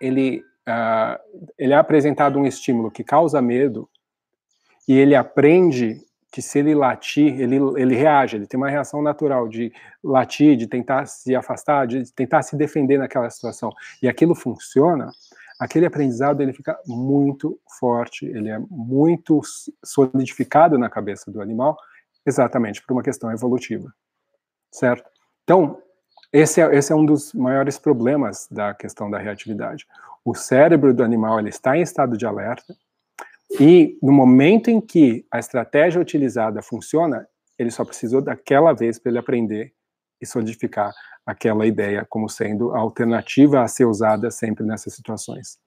[0.00, 1.20] ele, uh,
[1.58, 3.88] ele é apresentado um estímulo que causa medo,
[4.88, 6.00] e ele aprende
[6.32, 10.66] que se ele latir, ele, ele reage, ele tem uma reação natural de latir, de
[10.66, 13.70] tentar se afastar, de tentar se defender naquela situação,
[14.02, 15.10] e aquilo funciona,
[15.60, 19.42] aquele aprendizado ele fica muito forte, ele é muito
[19.84, 21.76] solidificado na cabeça do animal,
[22.26, 23.92] exatamente por uma questão evolutiva,
[24.72, 25.08] certo?
[25.44, 25.78] Então,
[26.32, 29.86] esse é, esse é um dos maiores problemas da questão da reatividade.
[30.24, 32.74] O cérebro do animal ele está em estado de alerta,
[33.58, 39.10] e no momento em que a estratégia utilizada funciona, ele só precisou daquela vez para
[39.10, 39.74] ele aprender
[40.20, 40.92] e solidificar
[41.24, 45.58] aquela ideia como sendo a alternativa a ser usada sempre nessas situações.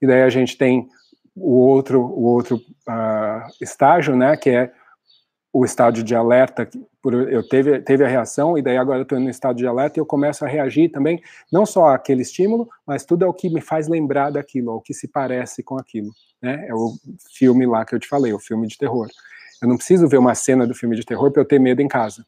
[0.00, 0.88] E daí a gente tem
[1.34, 4.72] o outro, o outro uh, estágio, né, que é
[5.52, 6.68] o estágio de alerta,
[7.30, 10.00] eu teve, teve a reação, e daí agora eu estou no estado de alerta e
[10.00, 13.60] eu começo a reagir também, não só àquele estímulo, mas tudo é o que me
[13.60, 16.10] faz lembrar daquilo, ao que se parece com aquilo.
[16.42, 16.66] Né?
[16.68, 16.94] É o
[17.36, 19.08] filme lá que eu te falei, o filme de terror.
[19.62, 21.88] Eu não preciso ver uma cena do filme de terror para eu ter medo em
[21.88, 22.26] casa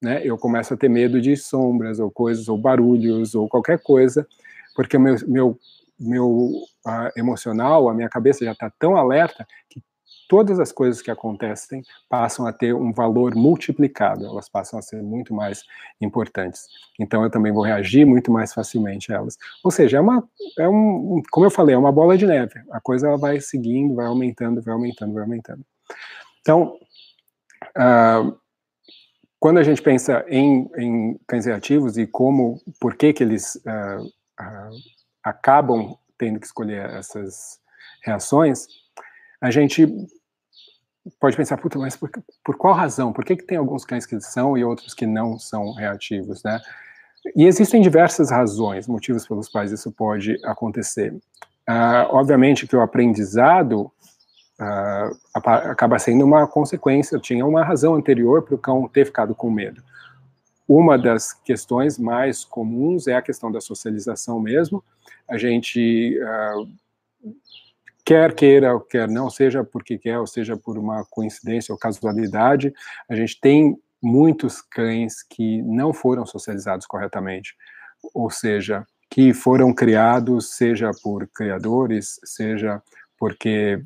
[0.00, 4.26] né, eu começo a ter medo de sombras ou coisas, ou barulhos, ou qualquer coisa,
[4.74, 5.58] porque o meu, meu,
[5.98, 6.28] meu
[6.86, 9.82] uh, emocional, a minha cabeça já está tão alerta que
[10.30, 15.02] todas as coisas que acontecem passam a ter um valor multiplicado, elas passam a ser
[15.02, 15.64] muito mais
[16.00, 16.68] importantes.
[17.00, 19.36] Então eu também vou reagir muito mais facilmente a elas.
[19.64, 20.22] Ou seja, é uma,
[20.56, 22.60] é um, como eu falei, é uma bola de neve.
[22.70, 25.66] A coisa ela vai seguindo, vai aumentando, vai aumentando, vai aumentando.
[26.40, 26.76] Então,
[27.76, 28.38] uh,
[29.40, 34.04] quando a gente pensa em, em cães reativos e como, por que que eles uh,
[34.04, 34.76] uh,
[35.24, 37.58] acabam tendo que escolher essas
[38.04, 38.66] reações,
[39.40, 39.88] a gente
[41.18, 42.10] pode pensar, puta, mas por,
[42.44, 43.14] por qual razão?
[43.14, 46.60] Por que, que tem alguns cães que são e outros que não são reativos, né?
[47.34, 51.14] E existem diversas razões, motivos pelos quais isso pode acontecer.
[51.68, 53.90] Uh, obviamente que o aprendizado
[54.60, 59.50] uh, acaba sendo uma consequência, tinha uma razão anterior para o cão ter ficado com
[59.50, 59.82] medo.
[60.68, 64.84] Uma das questões mais comuns é a questão da socialização mesmo.
[65.28, 66.68] A gente uh,
[68.04, 72.72] quer queira ou quer não, seja porque quer ou seja por uma coincidência ou casualidade,
[73.08, 77.54] a gente tem muitos cães que não foram socializados corretamente,
[78.14, 82.80] ou seja, que foram criados, seja por criadores, seja
[83.18, 83.82] porque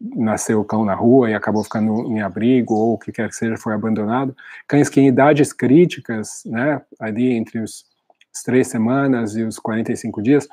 [0.00, 3.56] nasceu cão na rua e acabou ficando em abrigo, ou o que quer que seja,
[3.56, 4.36] foi abandonado.
[4.66, 7.84] Cães que em idades críticas, né, ali entre os,
[8.34, 10.48] as três semanas e os 45 dias,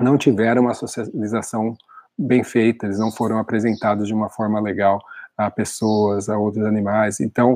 [0.00, 1.76] não tiveram uma socialização
[2.16, 5.00] bem feita, eles não foram apresentados de uma forma legal
[5.36, 7.20] a pessoas, a outros animais.
[7.20, 7.54] Então,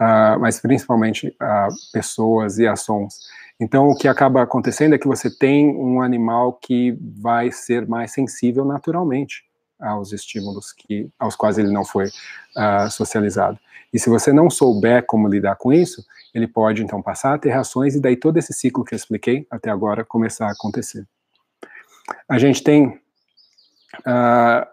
[0.00, 3.14] uh, mas principalmente a pessoas e ações.
[3.58, 8.12] Então, o que acaba acontecendo é que você tem um animal que vai ser mais
[8.12, 9.44] sensível naturalmente
[9.80, 13.58] aos estímulos que, aos quais ele não foi uh, socializado.
[13.92, 17.50] E se você não souber como lidar com isso, ele pode então passar a ter
[17.50, 21.06] reações e daí todo esse ciclo que eu expliquei até agora começar a acontecer.
[22.28, 24.66] A gente tem uh,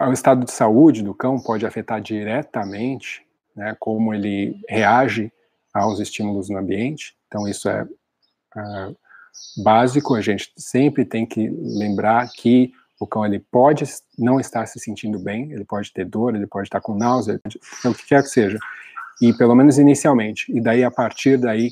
[0.00, 5.32] o estado de saúde do cão pode afetar diretamente né, como ele reage
[5.72, 7.16] aos estímulos no ambiente.
[7.26, 8.96] Então, isso é uh,
[9.62, 10.14] básico.
[10.14, 13.84] A gente sempre tem que lembrar que o cão ele pode
[14.18, 17.92] não estar se sentindo bem, ele pode ter dor, ele pode estar com náusea, então,
[17.92, 18.58] o que quer que seja.
[19.20, 20.50] E pelo menos inicialmente.
[20.54, 21.70] E daí, a partir daí,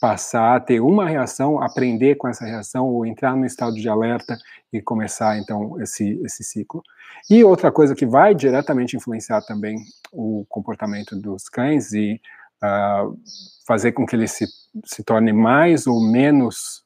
[0.00, 4.38] passar a ter uma reação, aprender com essa reação, ou entrar no estado de alerta
[4.72, 6.82] e começar, então, esse, esse ciclo.
[7.30, 9.78] E outra coisa que vai diretamente influenciar também
[10.12, 12.20] o comportamento dos cães e
[12.62, 13.18] uh,
[13.66, 14.46] fazer com que eles se,
[14.84, 16.84] se tornem mais ou menos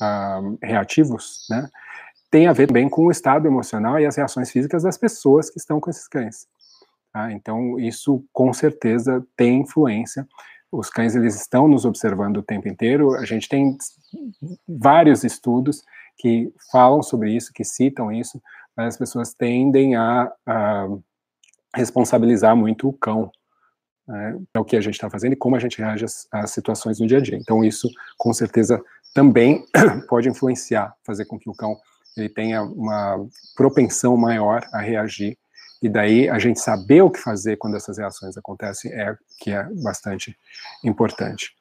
[0.00, 1.68] uh, reativos, né,
[2.30, 5.58] tem a ver bem com o estado emocional e as reações físicas das pessoas que
[5.58, 6.46] estão com esses cães.
[7.12, 7.32] Tá?
[7.32, 10.26] Então, isso com certeza tem influência
[10.70, 13.14] os cães eles estão nos observando o tempo inteiro.
[13.14, 13.76] A gente tem
[14.68, 15.82] vários estudos
[16.18, 18.42] que falam sobre isso, que citam isso,
[18.76, 20.88] mas as pessoas tendem a, a
[21.74, 23.30] responsabilizar muito o cão.
[24.06, 27.08] Né, o que a gente está fazendo e como a gente reage às situações no
[27.08, 27.36] dia a dia.
[27.36, 28.80] Então, isso, com certeza,
[29.12, 29.64] também
[30.08, 31.76] pode influenciar, fazer com que o cão
[32.16, 35.36] ele tenha uma propensão maior a reagir
[35.82, 39.64] e daí a gente saber o que fazer quando essas reações acontecem é que é
[39.82, 40.36] bastante
[40.82, 41.54] importante.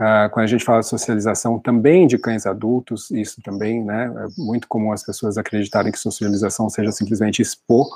[0.00, 4.40] Uh, quando a gente fala de socialização também de cães adultos, isso também, né, é
[4.40, 7.88] muito comum as pessoas acreditarem que socialização seja simplesmente expor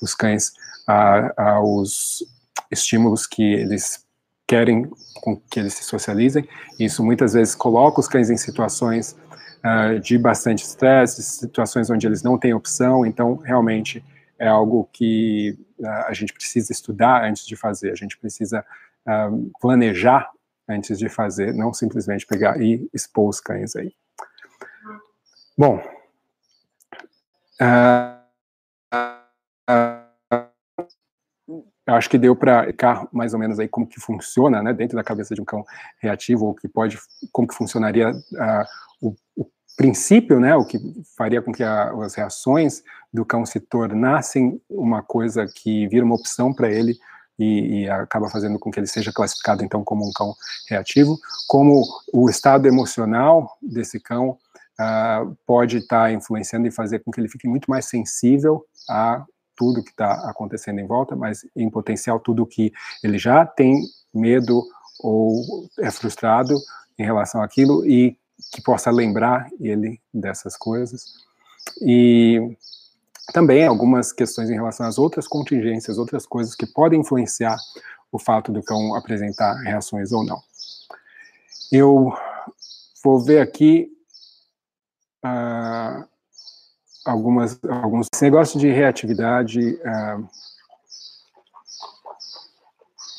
[0.00, 0.52] os cães
[0.86, 2.24] a, aos
[2.70, 4.04] estímulos que eles
[4.46, 4.90] querem
[5.22, 6.48] com que eles se socializem.
[6.78, 9.14] Isso muitas vezes coloca os cães em situações
[9.64, 14.04] uh, de bastante estresse, situações onde eles não têm opção, então realmente
[14.38, 18.64] é algo que uh, a gente precisa estudar antes de fazer, a gente precisa
[19.06, 20.30] uh, planejar
[20.68, 23.92] antes de fazer, não simplesmente pegar e expor os cães aí.
[25.58, 25.82] Bom,
[31.90, 34.96] eu acho que deu para ficar mais ou menos aí como que funciona, né, dentro
[34.96, 35.64] da cabeça de um cão
[35.98, 36.98] reativo, ou que pode,
[37.32, 38.12] como que funcionaria
[39.02, 40.78] o, o princípio, né, o que
[41.16, 46.14] faria com que a, as reações do cão se tornassem uma coisa que vira uma
[46.14, 46.96] opção para ele
[47.36, 50.34] e, e, acaba fazendo com que ele seja classificado então como um cão
[50.68, 54.38] reativo, como o estado emocional desse cão
[54.78, 59.24] uh, pode estar tá influenciando e fazer com que ele fique muito mais sensível a
[59.60, 62.72] tudo que está acontecendo em volta, mas em potencial tudo que
[63.04, 63.78] ele já tem
[64.12, 64.64] medo
[65.00, 66.56] ou é frustrado
[66.98, 68.16] em relação àquilo e
[68.54, 71.04] que possa lembrar ele dessas coisas.
[71.82, 72.56] E
[73.34, 77.58] também algumas questões em relação às outras contingências, outras coisas que podem influenciar
[78.10, 80.40] o fato do cão apresentar reações ou não.
[81.70, 82.14] Eu
[83.04, 83.92] vou ver aqui
[85.22, 86.09] uh,
[87.04, 89.60] algumas, alguns negócios de reatividade.
[89.74, 90.28] Uh,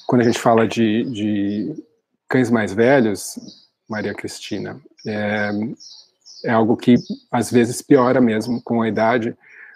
[0.08, 1.84] quando a gente fala de, de
[2.28, 3.40] cães mais velhos,
[3.90, 4.80] Maria Cristina.
[5.06, 5.52] É,
[6.46, 6.96] é algo que
[7.32, 9.36] às vezes piora mesmo com a idade,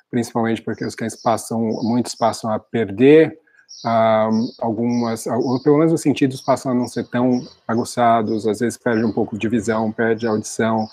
[0.10, 3.38] principalmente porque os cães passam, muitos passam a perder
[3.86, 8.78] um, algumas, ou pelo menos os sentidos passam a não ser tão aguçados, às vezes
[8.78, 10.88] perde um pouco de visão, perde audição,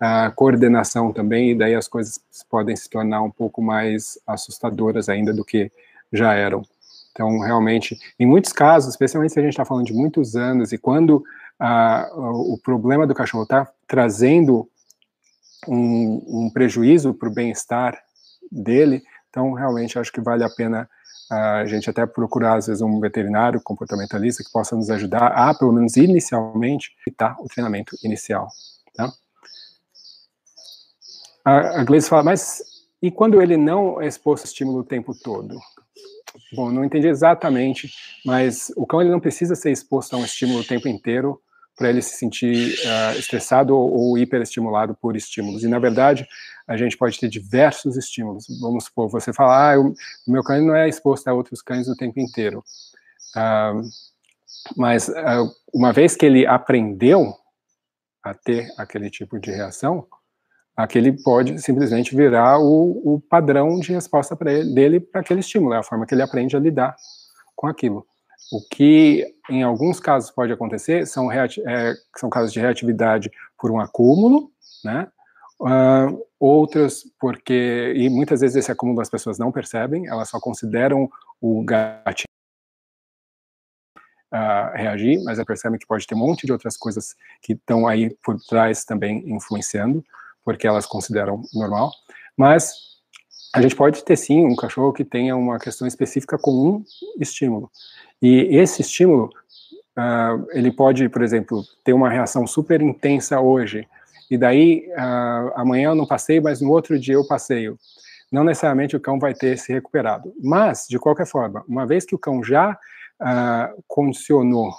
[0.00, 2.18] a coordenação também, e daí as coisas
[2.50, 5.70] podem se tornar um pouco mais assustadoras ainda do que
[6.12, 6.62] já eram.
[7.12, 10.78] Então, realmente, em muitos casos, especialmente se a gente está falando de muitos anos, e
[10.78, 11.24] quando
[11.58, 14.68] a, o problema do cachorro está trazendo
[15.68, 17.96] um, um prejuízo para o bem-estar
[18.50, 19.02] dele,
[19.34, 20.88] Então, realmente, acho que vale a pena
[21.28, 25.72] a gente até procurar, às vezes, um veterinário comportamentalista que possa nos ajudar a, pelo
[25.72, 28.46] menos inicialmente, evitar o treinamento inicial.
[28.94, 29.12] Tá?
[31.44, 32.62] A, a Gleice fala, mas
[33.02, 35.58] e quando ele não é exposto a estímulo o tempo todo?
[36.54, 37.92] Bom, não entendi exatamente,
[38.24, 41.40] mas o cão ele não precisa ser exposto a um estímulo o tempo inteiro
[41.76, 45.64] para ele se sentir uh, estressado ou, ou hiperestimulado por estímulos.
[45.64, 46.26] E, na verdade,
[46.66, 48.46] a gente pode ter diversos estímulos.
[48.60, 49.94] Vamos supor, você falar, ah, o
[50.26, 52.64] meu cão não é exposto a outros cães o tempo inteiro.
[53.36, 53.82] Uh,
[54.76, 57.34] mas, uh, uma vez que ele aprendeu
[58.22, 60.06] a ter aquele tipo de reação,
[60.76, 65.78] aquele pode simplesmente virar o, o padrão de resposta ele, dele para aquele estímulo, é
[65.78, 66.96] a forma que ele aprende a lidar
[67.54, 68.06] com aquilo.
[68.52, 73.80] O que em alguns casos pode acontecer são, é, são casos de reatividade por um
[73.80, 74.50] acúmulo,
[74.84, 75.08] né?
[75.60, 81.08] Uh, outras porque, e muitas vezes esse acúmulo as pessoas não percebem, elas só consideram
[81.40, 82.26] o gatilho
[84.34, 88.14] uh, reagir, mas percebem que pode ter um monte de outras coisas que estão aí
[88.22, 90.04] por trás também influenciando,
[90.44, 91.90] porque elas consideram normal.
[92.36, 92.72] Mas
[93.54, 96.84] a gente pode ter sim um cachorro que tenha uma questão específica com um
[97.20, 97.70] estímulo.
[98.20, 99.30] E esse estímulo,
[99.96, 103.86] uh, ele pode, por exemplo, ter uma reação super intensa hoje,
[104.30, 107.78] e daí uh, amanhã eu não passei, mas no outro dia eu passeio.
[108.32, 110.32] Não necessariamente o cão vai ter se recuperado.
[110.42, 114.72] Mas, de qualquer forma, uma vez que o cão já uh, condicionou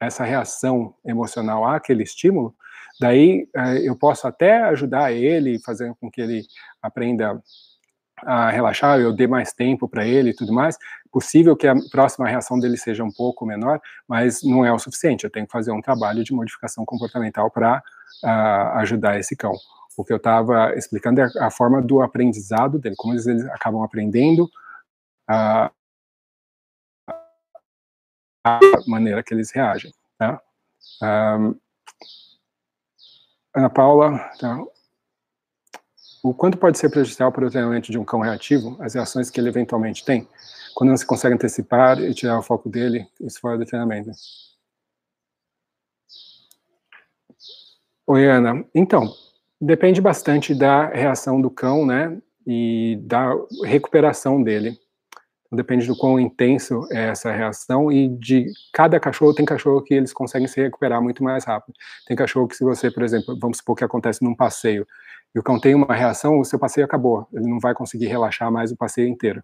[0.00, 2.54] essa reação emocional àquele estímulo,
[3.00, 6.46] daí uh, eu posso até ajudar ele, fazendo com que ele
[6.82, 7.42] aprenda
[8.18, 10.78] a relaxar, eu dê mais tempo para ele e tudo mais,
[11.12, 15.24] possível que a próxima reação dele seja um pouco menor, mas não é o suficiente.
[15.24, 17.82] Eu tenho que fazer um trabalho de modificação comportamental para
[18.24, 19.52] uh, ajudar esse cão.
[19.96, 23.82] O que eu estava explicando é a forma do aprendizado dele, como eles, eles acabam
[23.82, 24.44] aprendendo
[25.30, 25.70] uh,
[28.44, 29.92] a maneira que eles reagem.
[30.18, 30.40] Tá?
[31.02, 31.58] Um,
[33.56, 34.62] Ana Paula, tá?
[36.22, 39.40] o quanto pode ser prejudicial para o treinamento de um cão reativo, as reações que
[39.40, 40.28] ele eventualmente tem,
[40.74, 44.10] quando não se consegue antecipar e tirar o foco dele, isso fora do treinamento.
[48.06, 48.64] Oi, Ana.
[48.74, 49.10] Então,
[49.60, 53.32] depende bastante da reação do cão, né, e da
[53.64, 54.78] recuperação dele.
[55.56, 60.12] Depende do quão intenso é essa reação e de cada cachorro, tem cachorro que eles
[60.12, 61.74] conseguem se recuperar muito mais rápido.
[62.06, 64.86] Tem cachorro que se você, por exemplo, vamos supor que acontece num passeio,
[65.34, 68.50] e o cão tem uma reação, o seu passeio acabou, ele não vai conseguir relaxar
[68.50, 69.42] mais o passeio inteiro.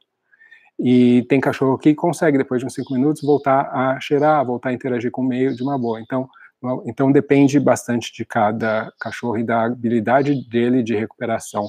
[0.79, 4.73] E tem cachorro que consegue, depois de uns cinco minutos, voltar a cheirar, voltar a
[4.73, 6.01] interagir com o meio de uma boa.
[6.01, 6.29] Então,
[6.87, 11.69] então depende bastante de cada cachorro e da habilidade dele de recuperação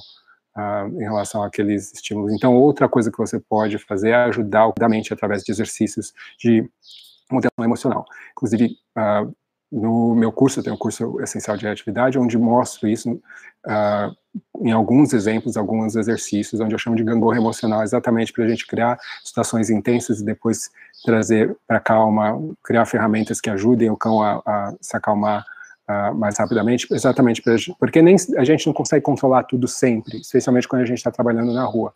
[0.55, 2.33] em relação àqueles estímulos.
[2.33, 6.69] Então, outra coisa que você pode fazer é ajudar a mente através de exercícios de
[7.31, 8.05] modelação emocional.
[8.31, 8.77] Inclusive,
[9.71, 13.19] no meu curso, eu tenho um curso essencial de atividade, onde mostro isso
[14.61, 18.65] em alguns exemplos, alguns exercícios, onde eu chamo de gangorra emocional, exatamente para a gente
[18.67, 20.69] criar situações intensas e depois
[21.03, 25.45] trazer para calma, criar ferramentas que ajudem o cão a, a se acalmar
[25.89, 27.41] uh, mais rapidamente, exatamente
[27.79, 31.53] porque nem a gente não consegue controlar tudo sempre, especialmente quando a gente está trabalhando
[31.53, 31.93] na rua.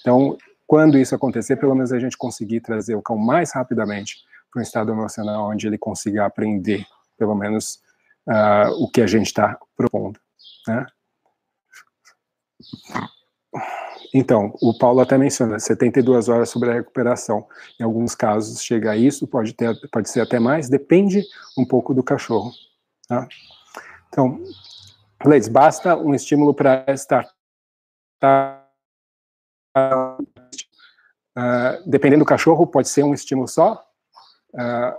[0.00, 4.18] Então, quando isso acontecer, pelo menos a gente conseguir trazer o cão mais rapidamente
[4.50, 6.86] para um estado emocional onde ele consiga aprender
[7.18, 7.80] pelo menos
[8.28, 10.18] uh, o que a gente está propondo.
[10.66, 10.86] Né?
[14.12, 17.46] Então, o Paulo até menciona 72 horas sobre a recuperação.
[17.80, 21.22] Em alguns casos chega a isso, pode, ter, pode ser até mais, depende
[21.58, 22.52] um pouco do cachorro.
[23.08, 23.28] Tá?
[24.08, 24.42] Então,
[25.24, 27.26] Leis, basta um estímulo para estar.
[29.76, 30.24] Uh,
[31.84, 33.84] dependendo do cachorro, pode ser um estímulo só,
[34.54, 34.94] uh,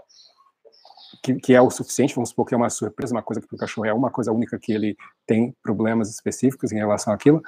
[1.23, 3.55] que, que, é o suficiente, vamos supor que é uma surpresa, uma coisa que para
[3.55, 7.41] o cachorro é uma coisa única que ele tem problemas específicos em relação àquilo,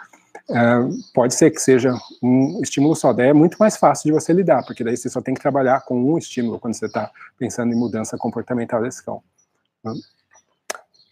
[0.50, 1.94] uh, pode ser que seja
[2.24, 3.12] um estímulo só.
[3.12, 5.82] Daí é muito mais fácil de você lidar, porque daí você só tem que trabalhar
[5.82, 9.22] com um estímulo quando você está pensando em mudança comportamental desse cão.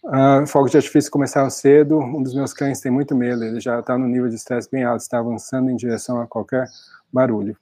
[0.06, 3.80] Uh, fogos de artifício começaram cedo, um dos meus cães tem muito medo, ele já
[3.80, 6.68] está no nível de estresse bem alto, está avançando em direção a qualquer
[7.12, 7.56] barulho.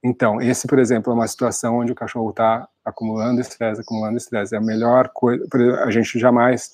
[0.00, 4.54] Então, esse, por exemplo, é uma situação onde o cachorro está acumulando estresse, acumulando estresse.
[4.54, 5.44] É a melhor coisa,
[5.84, 6.72] a gente jamais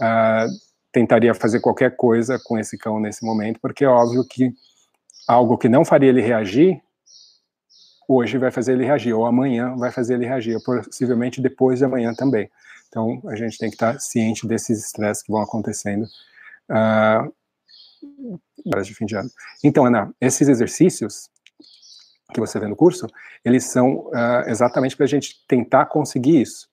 [0.00, 0.50] uh,
[0.90, 4.52] tentaria fazer qualquer coisa com esse cão nesse momento, porque é óbvio que
[5.26, 6.82] algo que não faria ele reagir,
[8.08, 11.84] hoje vai fazer ele reagir, ou amanhã vai fazer ele reagir, ou possivelmente depois de
[11.84, 12.50] amanhã também.
[12.88, 16.06] Então, a gente tem que estar ciente desses estresses que vão acontecendo.
[16.70, 17.32] Uh,
[18.82, 19.30] de fim de ano.
[19.62, 21.30] Então, Ana, esses exercícios
[22.32, 23.06] que você vê no curso,
[23.44, 26.68] eles são uh, exatamente para a gente tentar conseguir isso,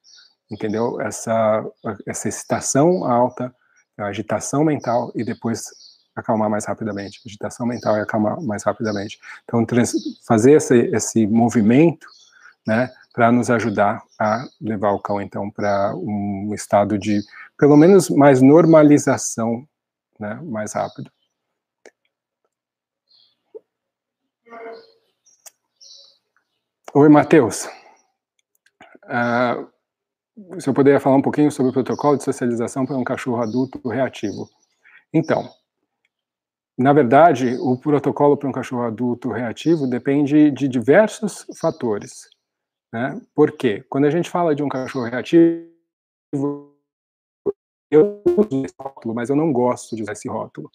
[0.51, 0.99] entendeu?
[0.99, 1.65] Essa,
[2.05, 3.53] essa excitação alta,
[3.97, 5.63] a agitação mental e depois
[6.15, 9.19] acalmar mais rapidamente, agitação mental e acalmar mais rapidamente.
[9.43, 9.65] Então,
[10.25, 12.07] fazer esse, esse movimento,
[12.65, 17.21] né, para nos ajudar a levar o cão, então, para um estado de,
[17.57, 19.67] pelo menos, mais normalização,
[20.19, 21.11] né, mais rápido.
[26.93, 27.65] Oi, Matheus.
[29.03, 29.69] Uh,
[30.59, 33.87] se eu poderia falar um pouquinho sobre o protocolo de socialização para um cachorro adulto
[33.87, 34.49] reativo.
[35.13, 35.49] Então,
[36.77, 42.29] na verdade, o protocolo para um cachorro adulto reativo depende de diversos fatores.
[42.91, 43.19] Né?
[43.33, 43.83] Por quê?
[43.89, 45.69] Quando a gente fala de um cachorro reativo,
[47.89, 50.69] eu uso esse rótulo, mas eu não gosto de usar esse rótulo,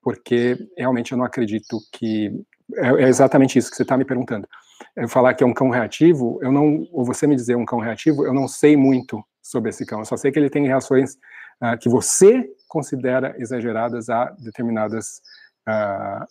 [0.00, 2.30] porque realmente eu não acredito que.
[2.76, 4.48] É, é exatamente isso que você está me perguntando
[4.96, 7.78] eu falar que é um cão reativo, eu não, ou você me dizer um cão
[7.78, 10.00] reativo, eu não sei muito sobre esse cão.
[10.00, 11.14] Eu só sei que ele tem reações
[11.62, 15.20] uh, que você considera exageradas a determinadas
[15.68, 16.26] uh,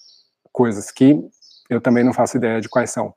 [0.51, 1.19] coisas que
[1.69, 3.13] eu também não faço ideia de quais são,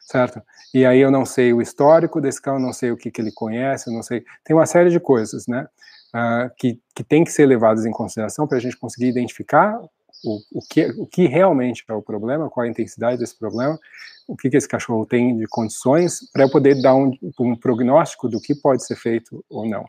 [0.00, 0.40] certo?
[0.72, 3.32] E aí eu não sei o histórico desse cão, não sei o que, que ele
[3.32, 4.24] conhece, não sei.
[4.44, 5.66] Tem uma série de coisas, né?
[6.14, 9.78] Uh, que, que tem que ser levadas em consideração para a gente conseguir identificar
[10.24, 13.78] o, o, que, o que realmente é o problema, qual a intensidade desse problema,
[14.26, 18.28] o que, que esse cachorro tem de condições, para eu poder dar um, um, prognóstico
[18.28, 19.84] do que pode ser feito ou não.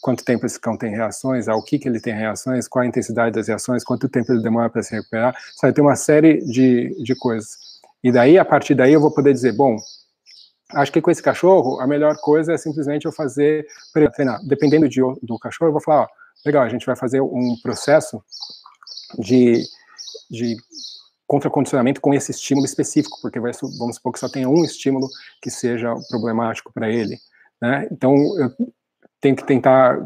[0.00, 3.34] Quanto tempo esse cão tem reações, ao que, que ele tem reações, qual a intensidade
[3.34, 7.14] das reações, quanto tempo ele demora para se recuperar, sabe, tem uma série de, de
[7.14, 7.58] coisas.
[8.02, 9.76] E daí, a partir daí, eu vou poder dizer, bom,
[10.72, 13.66] acho que com esse cachorro, a melhor coisa é simplesmente eu fazer
[14.14, 14.40] treinar.
[14.46, 16.08] Dependendo de, do cachorro, eu vou falar, ó,
[16.46, 18.22] legal, a gente vai fazer um processo
[19.18, 19.62] de,
[20.30, 20.56] de
[21.26, 25.08] contracondicionamento com esse estímulo específico, porque vai, vamos supor que só tenha um estímulo
[25.42, 27.18] que seja problemático para ele.
[27.60, 27.86] Né?
[27.90, 28.50] Então, eu
[29.20, 29.98] tenho que tentar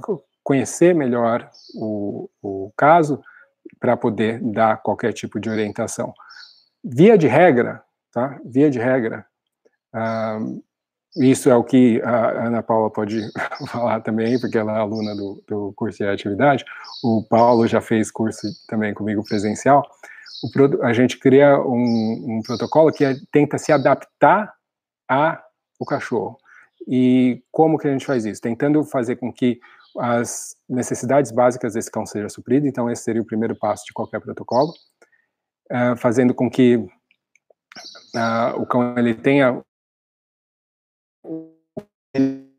[0.43, 3.23] conhecer melhor o, o caso
[3.81, 6.13] para poder dar qualquer tipo de orientação.
[6.83, 8.39] Via de regra, tá?
[8.45, 9.25] Via de regra,
[9.95, 10.63] uh,
[11.17, 13.21] isso é o que a Ana Paula pode
[13.69, 16.65] falar também, porque ela é aluna do, do curso de atividade.
[17.03, 19.83] O Paulo já fez curso também comigo presencial.
[20.43, 24.53] O, a gente cria um, um protocolo que é, tenta se adaptar
[25.09, 25.41] a
[25.79, 26.37] o cachorro.
[26.87, 28.41] E como que a gente faz isso?
[28.41, 29.59] Tentando fazer com que
[29.99, 32.69] as necessidades básicas desse cão sejam supridas.
[32.69, 34.73] Então, esse seria o primeiro passo de qualquer protocolo.
[35.71, 39.63] Uh, fazendo com que uh, o cão ele tenha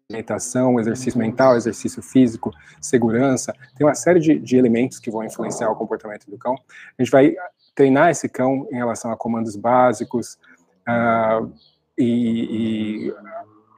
[0.09, 2.51] alimentação, exercício mental, exercício físico,
[2.81, 6.55] segurança, tem uma série de, de, elementos que vão influenciar o comportamento do cão.
[6.97, 7.35] A gente vai
[7.73, 10.37] treinar esse cão em relação a comandos básicos
[10.87, 11.51] uh,
[11.97, 13.13] e, e,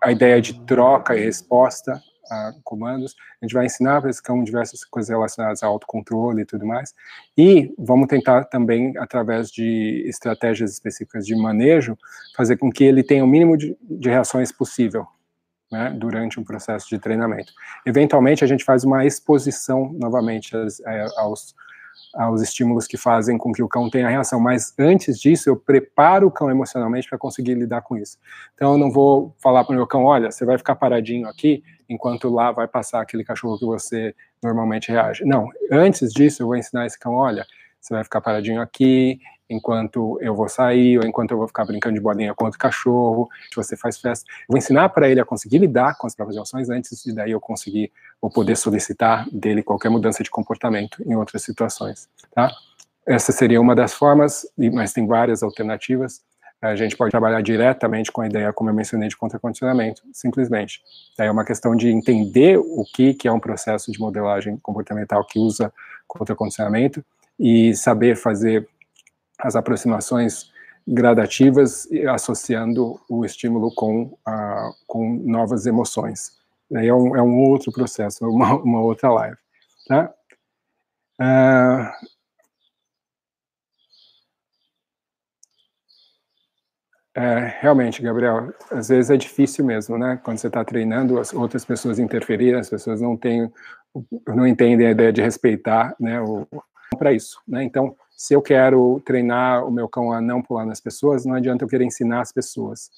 [0.01, 3.15] a ideia de troca e resposta a comandos.
[3.41, 6.93] A gente vai ensinar para esse cão diversas coisas relacionadas a autocontrole e tudo mais.
[7.37, 11.97] E vamos tentar também, através de estratégias específicas de manejo,
[12.35, 15.07] fazer com que ele tenha o mínimo de, de reações possível
[15.71, 17.51] né, durante um processo de treinamento.
[17.85, 21.55] Eventualmente, a gente faz uma exposição novamente aos, é, aos,
[22.17, 26.27] aos estímulos que fazem com que o cão tenha reação, mas antes disso, eu preparo
[26.27, 28.17] o cão emocionalmente para conseguir lidar com isso.
[28.55, 31.63] Então, eu não vou falar para o meu cão: olha, você vai ficar paradinho aqui
[31.87, 35.23] enquanto lá vai passar aquele cachorro que você normalmente reage.
[35.23, 37.45] Não, antes disso, eu vou ensinar esse cão: olha,
[37.79, 39.19] você vai ficar paradinho aqui,
[39.49, 43.29] enquanto eu vou sair, ou enquanto eu vou ficar brincando de bolinha com outro cachorro,
[43.49, 44.25] se você faz festa.
[44.29, 47.31] Eu vou ensinar para ele a conseguir lidar com as próprias emoções antes de daí
[47.31, 47.91] eu conseguir,
[48.21, 52.51] ou poder solicitar dele qualquer mudança de comportamento em outras situações, tá?
[53.05, 56.21] Essa seria uma das formas, mas tem várias alternativas.
[56.61, 60.81] A gente pode trabalhar diretamente com a ideia, como eu mencionei, de contracondicionamento, simplesmente.
[61.17, 65.39] É uma questão de entender o que, que é um processo de modelagem comportamental que
[65.39, 65.71] usa
[66.05, 67.05] contracondicionamento
[67.39, 68.67] e saber fazer
[69.37, 70.51] as aproximações
[70.87, 76.37] gradativas, associando o estímulo com, uh, com novas emoções.
[76.71, 79.37] É um, é um outro processo, uma, uma outra live.
[79.87, 80.13] Tá?
[81.19, 82.07] Uh,
[87.19, 90.19] É, realmente, Gabriel, às vezes é difícil mesmo, né?
[90.23, 93.51] Quando você está treinando, as outras pessoas interferirem, as pessoas não têm,
[94.27, 96.19] não entendem a ideia de respeitar, né?
[96.99, 97.63] Para isso, né?
[97.63, 101.63] Então, se eu quero treinar o meu cão a não pular nas pessoas, não adianta
[101.63, 102.89] eu querer ensinar as pessoas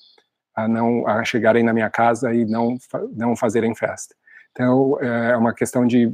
[0.55, 2.77] a não a chegarem na minha casa e não
[3.11, 4.15] não fazerem festa.
[4.51, 6.11] Então é uma questão de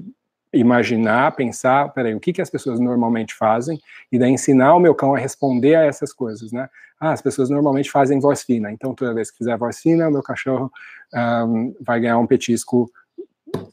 [0.52, 3.80] imaginar, pensar, peraí, o que, que as pessoas normalmente fazem,
[4.12, 6.70] e daí ensinar o meu cão a responder a essas coisas, né?
[7.00, 10.12] Ah, as pessoas normalmente fazem voz fina, então toda vez que fizer voz fina, o
[10.12, 10.72] meu cachorro
[11.14, 12.90] um, vai ganhar um petisco,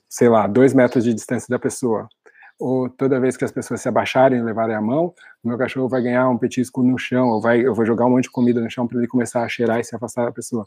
[0.08, 2.08] sei lá, dois metros de distância da pessoa.
[2.62, 5.88] Ou toda vez que as pessoas se abaixarem e levarem a mão, o meu cachorro
[5.88, 8.60] vai ganhar um petisco no chão, ou vai, eu vou jogar um monte de comida
[8.60, 10.64] no chão para ele começar a cheirar e se afastar da pessoa.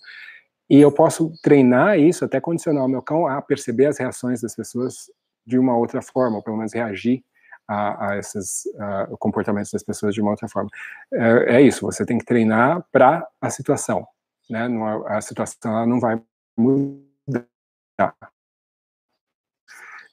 [0.69, 4.53] E eu posso treinar isso, até condicionar o meu cão a perceber as reações das
[4.53, 5.09] pessoas
[5.45, 7.23] de uma outra forma, ou pelo menos reagir
[7.65, 10.69] a, a esses uh, comportamentos das pessoas de uma outra forma.
[11.13, 14.05] É, é isso, você tem que treinar para a situação,
[14.49, 14.67] né?
[14.67, 16.21] Não, a situação não vai
[16.57, 17.47] mudar.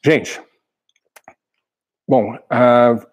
[0.04, 0.40] Gente,
[2.12, 3.06] bom, uh,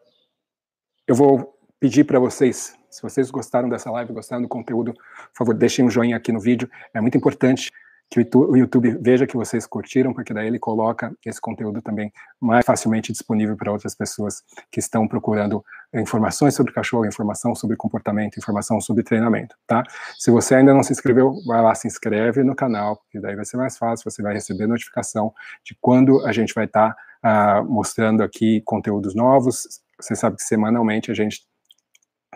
[1.07, 5.55] eu vou pedir para vocês se vocês gostaram dessa live, gostaram do conteúdo, por favor,
[5.55, 6.69] deixem um joinha aqui no vídeo.
[6.93, 7.71] É muito importante
[8.09, 12.65] que o YouTube veja que vocês curtiram, porque daí ele coloca esse conteúdo também mais
[12.65, 18.81] facilmente disponível para outras pessoas que estão procurando informações sobre cachorro, informação sobre comportamento, informação
[18.81, 19.83] sobre treinamento, tá?
[20.17, 23.45] Se você ainda não se inscreveu, vai lá, se inscreve no canal, porque daí vai
[23.45, 25.31] ser mais fácil, você vai receber notificação
[25.63, 29.81] de quando a gente vai estar tá, uh, mostrando aqui conteúdos novos.
[29.99, 31.41] Você sabe que semanalmente a gente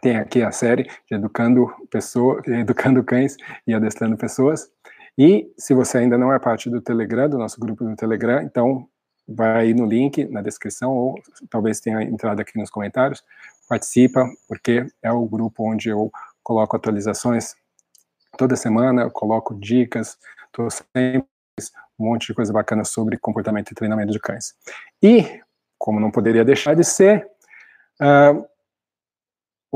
[0.02, 4.70] tem aqui a série de Educando, pessoa, Educando Cães e Adestrando Pessoas.
[5.18, 8.88] E se você ainda não é parte do Telegram, do nosso grupo do Telegram, então
[9.28, 11.16] vai no link na descrição ou
[11.50, 13.24] talvez tenha entrado aqui nos comentários.
[13.70, 16.12] Participa, porque é o grupo onde eu
[16.44, 17.56] coloco atualizações
[18.38, 20.18] toda semana, coloco dicas,
[20.48, 21.28] estou sempre
[22.04, 24.54] um monte de coisa bacana sobre comportamento e treinamento de cães.
[25.02, 25.42] E,
[25.78, 27.28] como não poderia deixar de ser,
[28.02, 28.46] uh,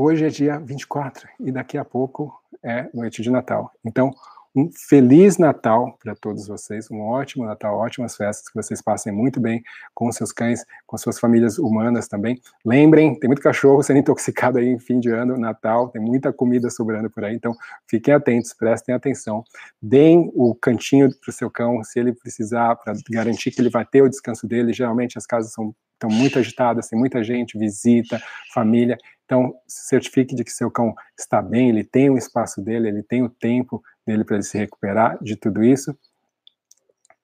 [0.00, 3.72] Hoje é dia 24 e daqui a pouco é noite de Natal.
[3.84, 4.14] Então,
[4.54, 9.40] um feliz Natal para todos vocês, um ótimo Natal, ótimas festas, que vocês passem muito
[9.40, 9.62] bem
[9.94, 12.40] com seus cães, com suas famílias humanas também.
[12.64, 16.70] Lembrem, tem muito cachorro sendo intoxicado aí em fim de ano, Natal, tem muita comida
[16.70, 17.54] sobrando por aí, então
[17.86, 19.44] fiquem atentos, prestem atenção,
[19.80, 23.84] deem o cantinho para o seu cão, se ele precisar, para garantir que ele vai
[23.84, 24.72] ter o descanso dele.
[24.72, 28.22] Geralmente as casas são estão muito agitadas, tem muita gente, visita,
[28.54, 28.96] família.
[29.24, 33.22] Então, certifique de que seu cão está bem, ele tem o espaço dele, ele tem
[33.22, 35.96] o tempo dele para ele se recuperar de tudo isso.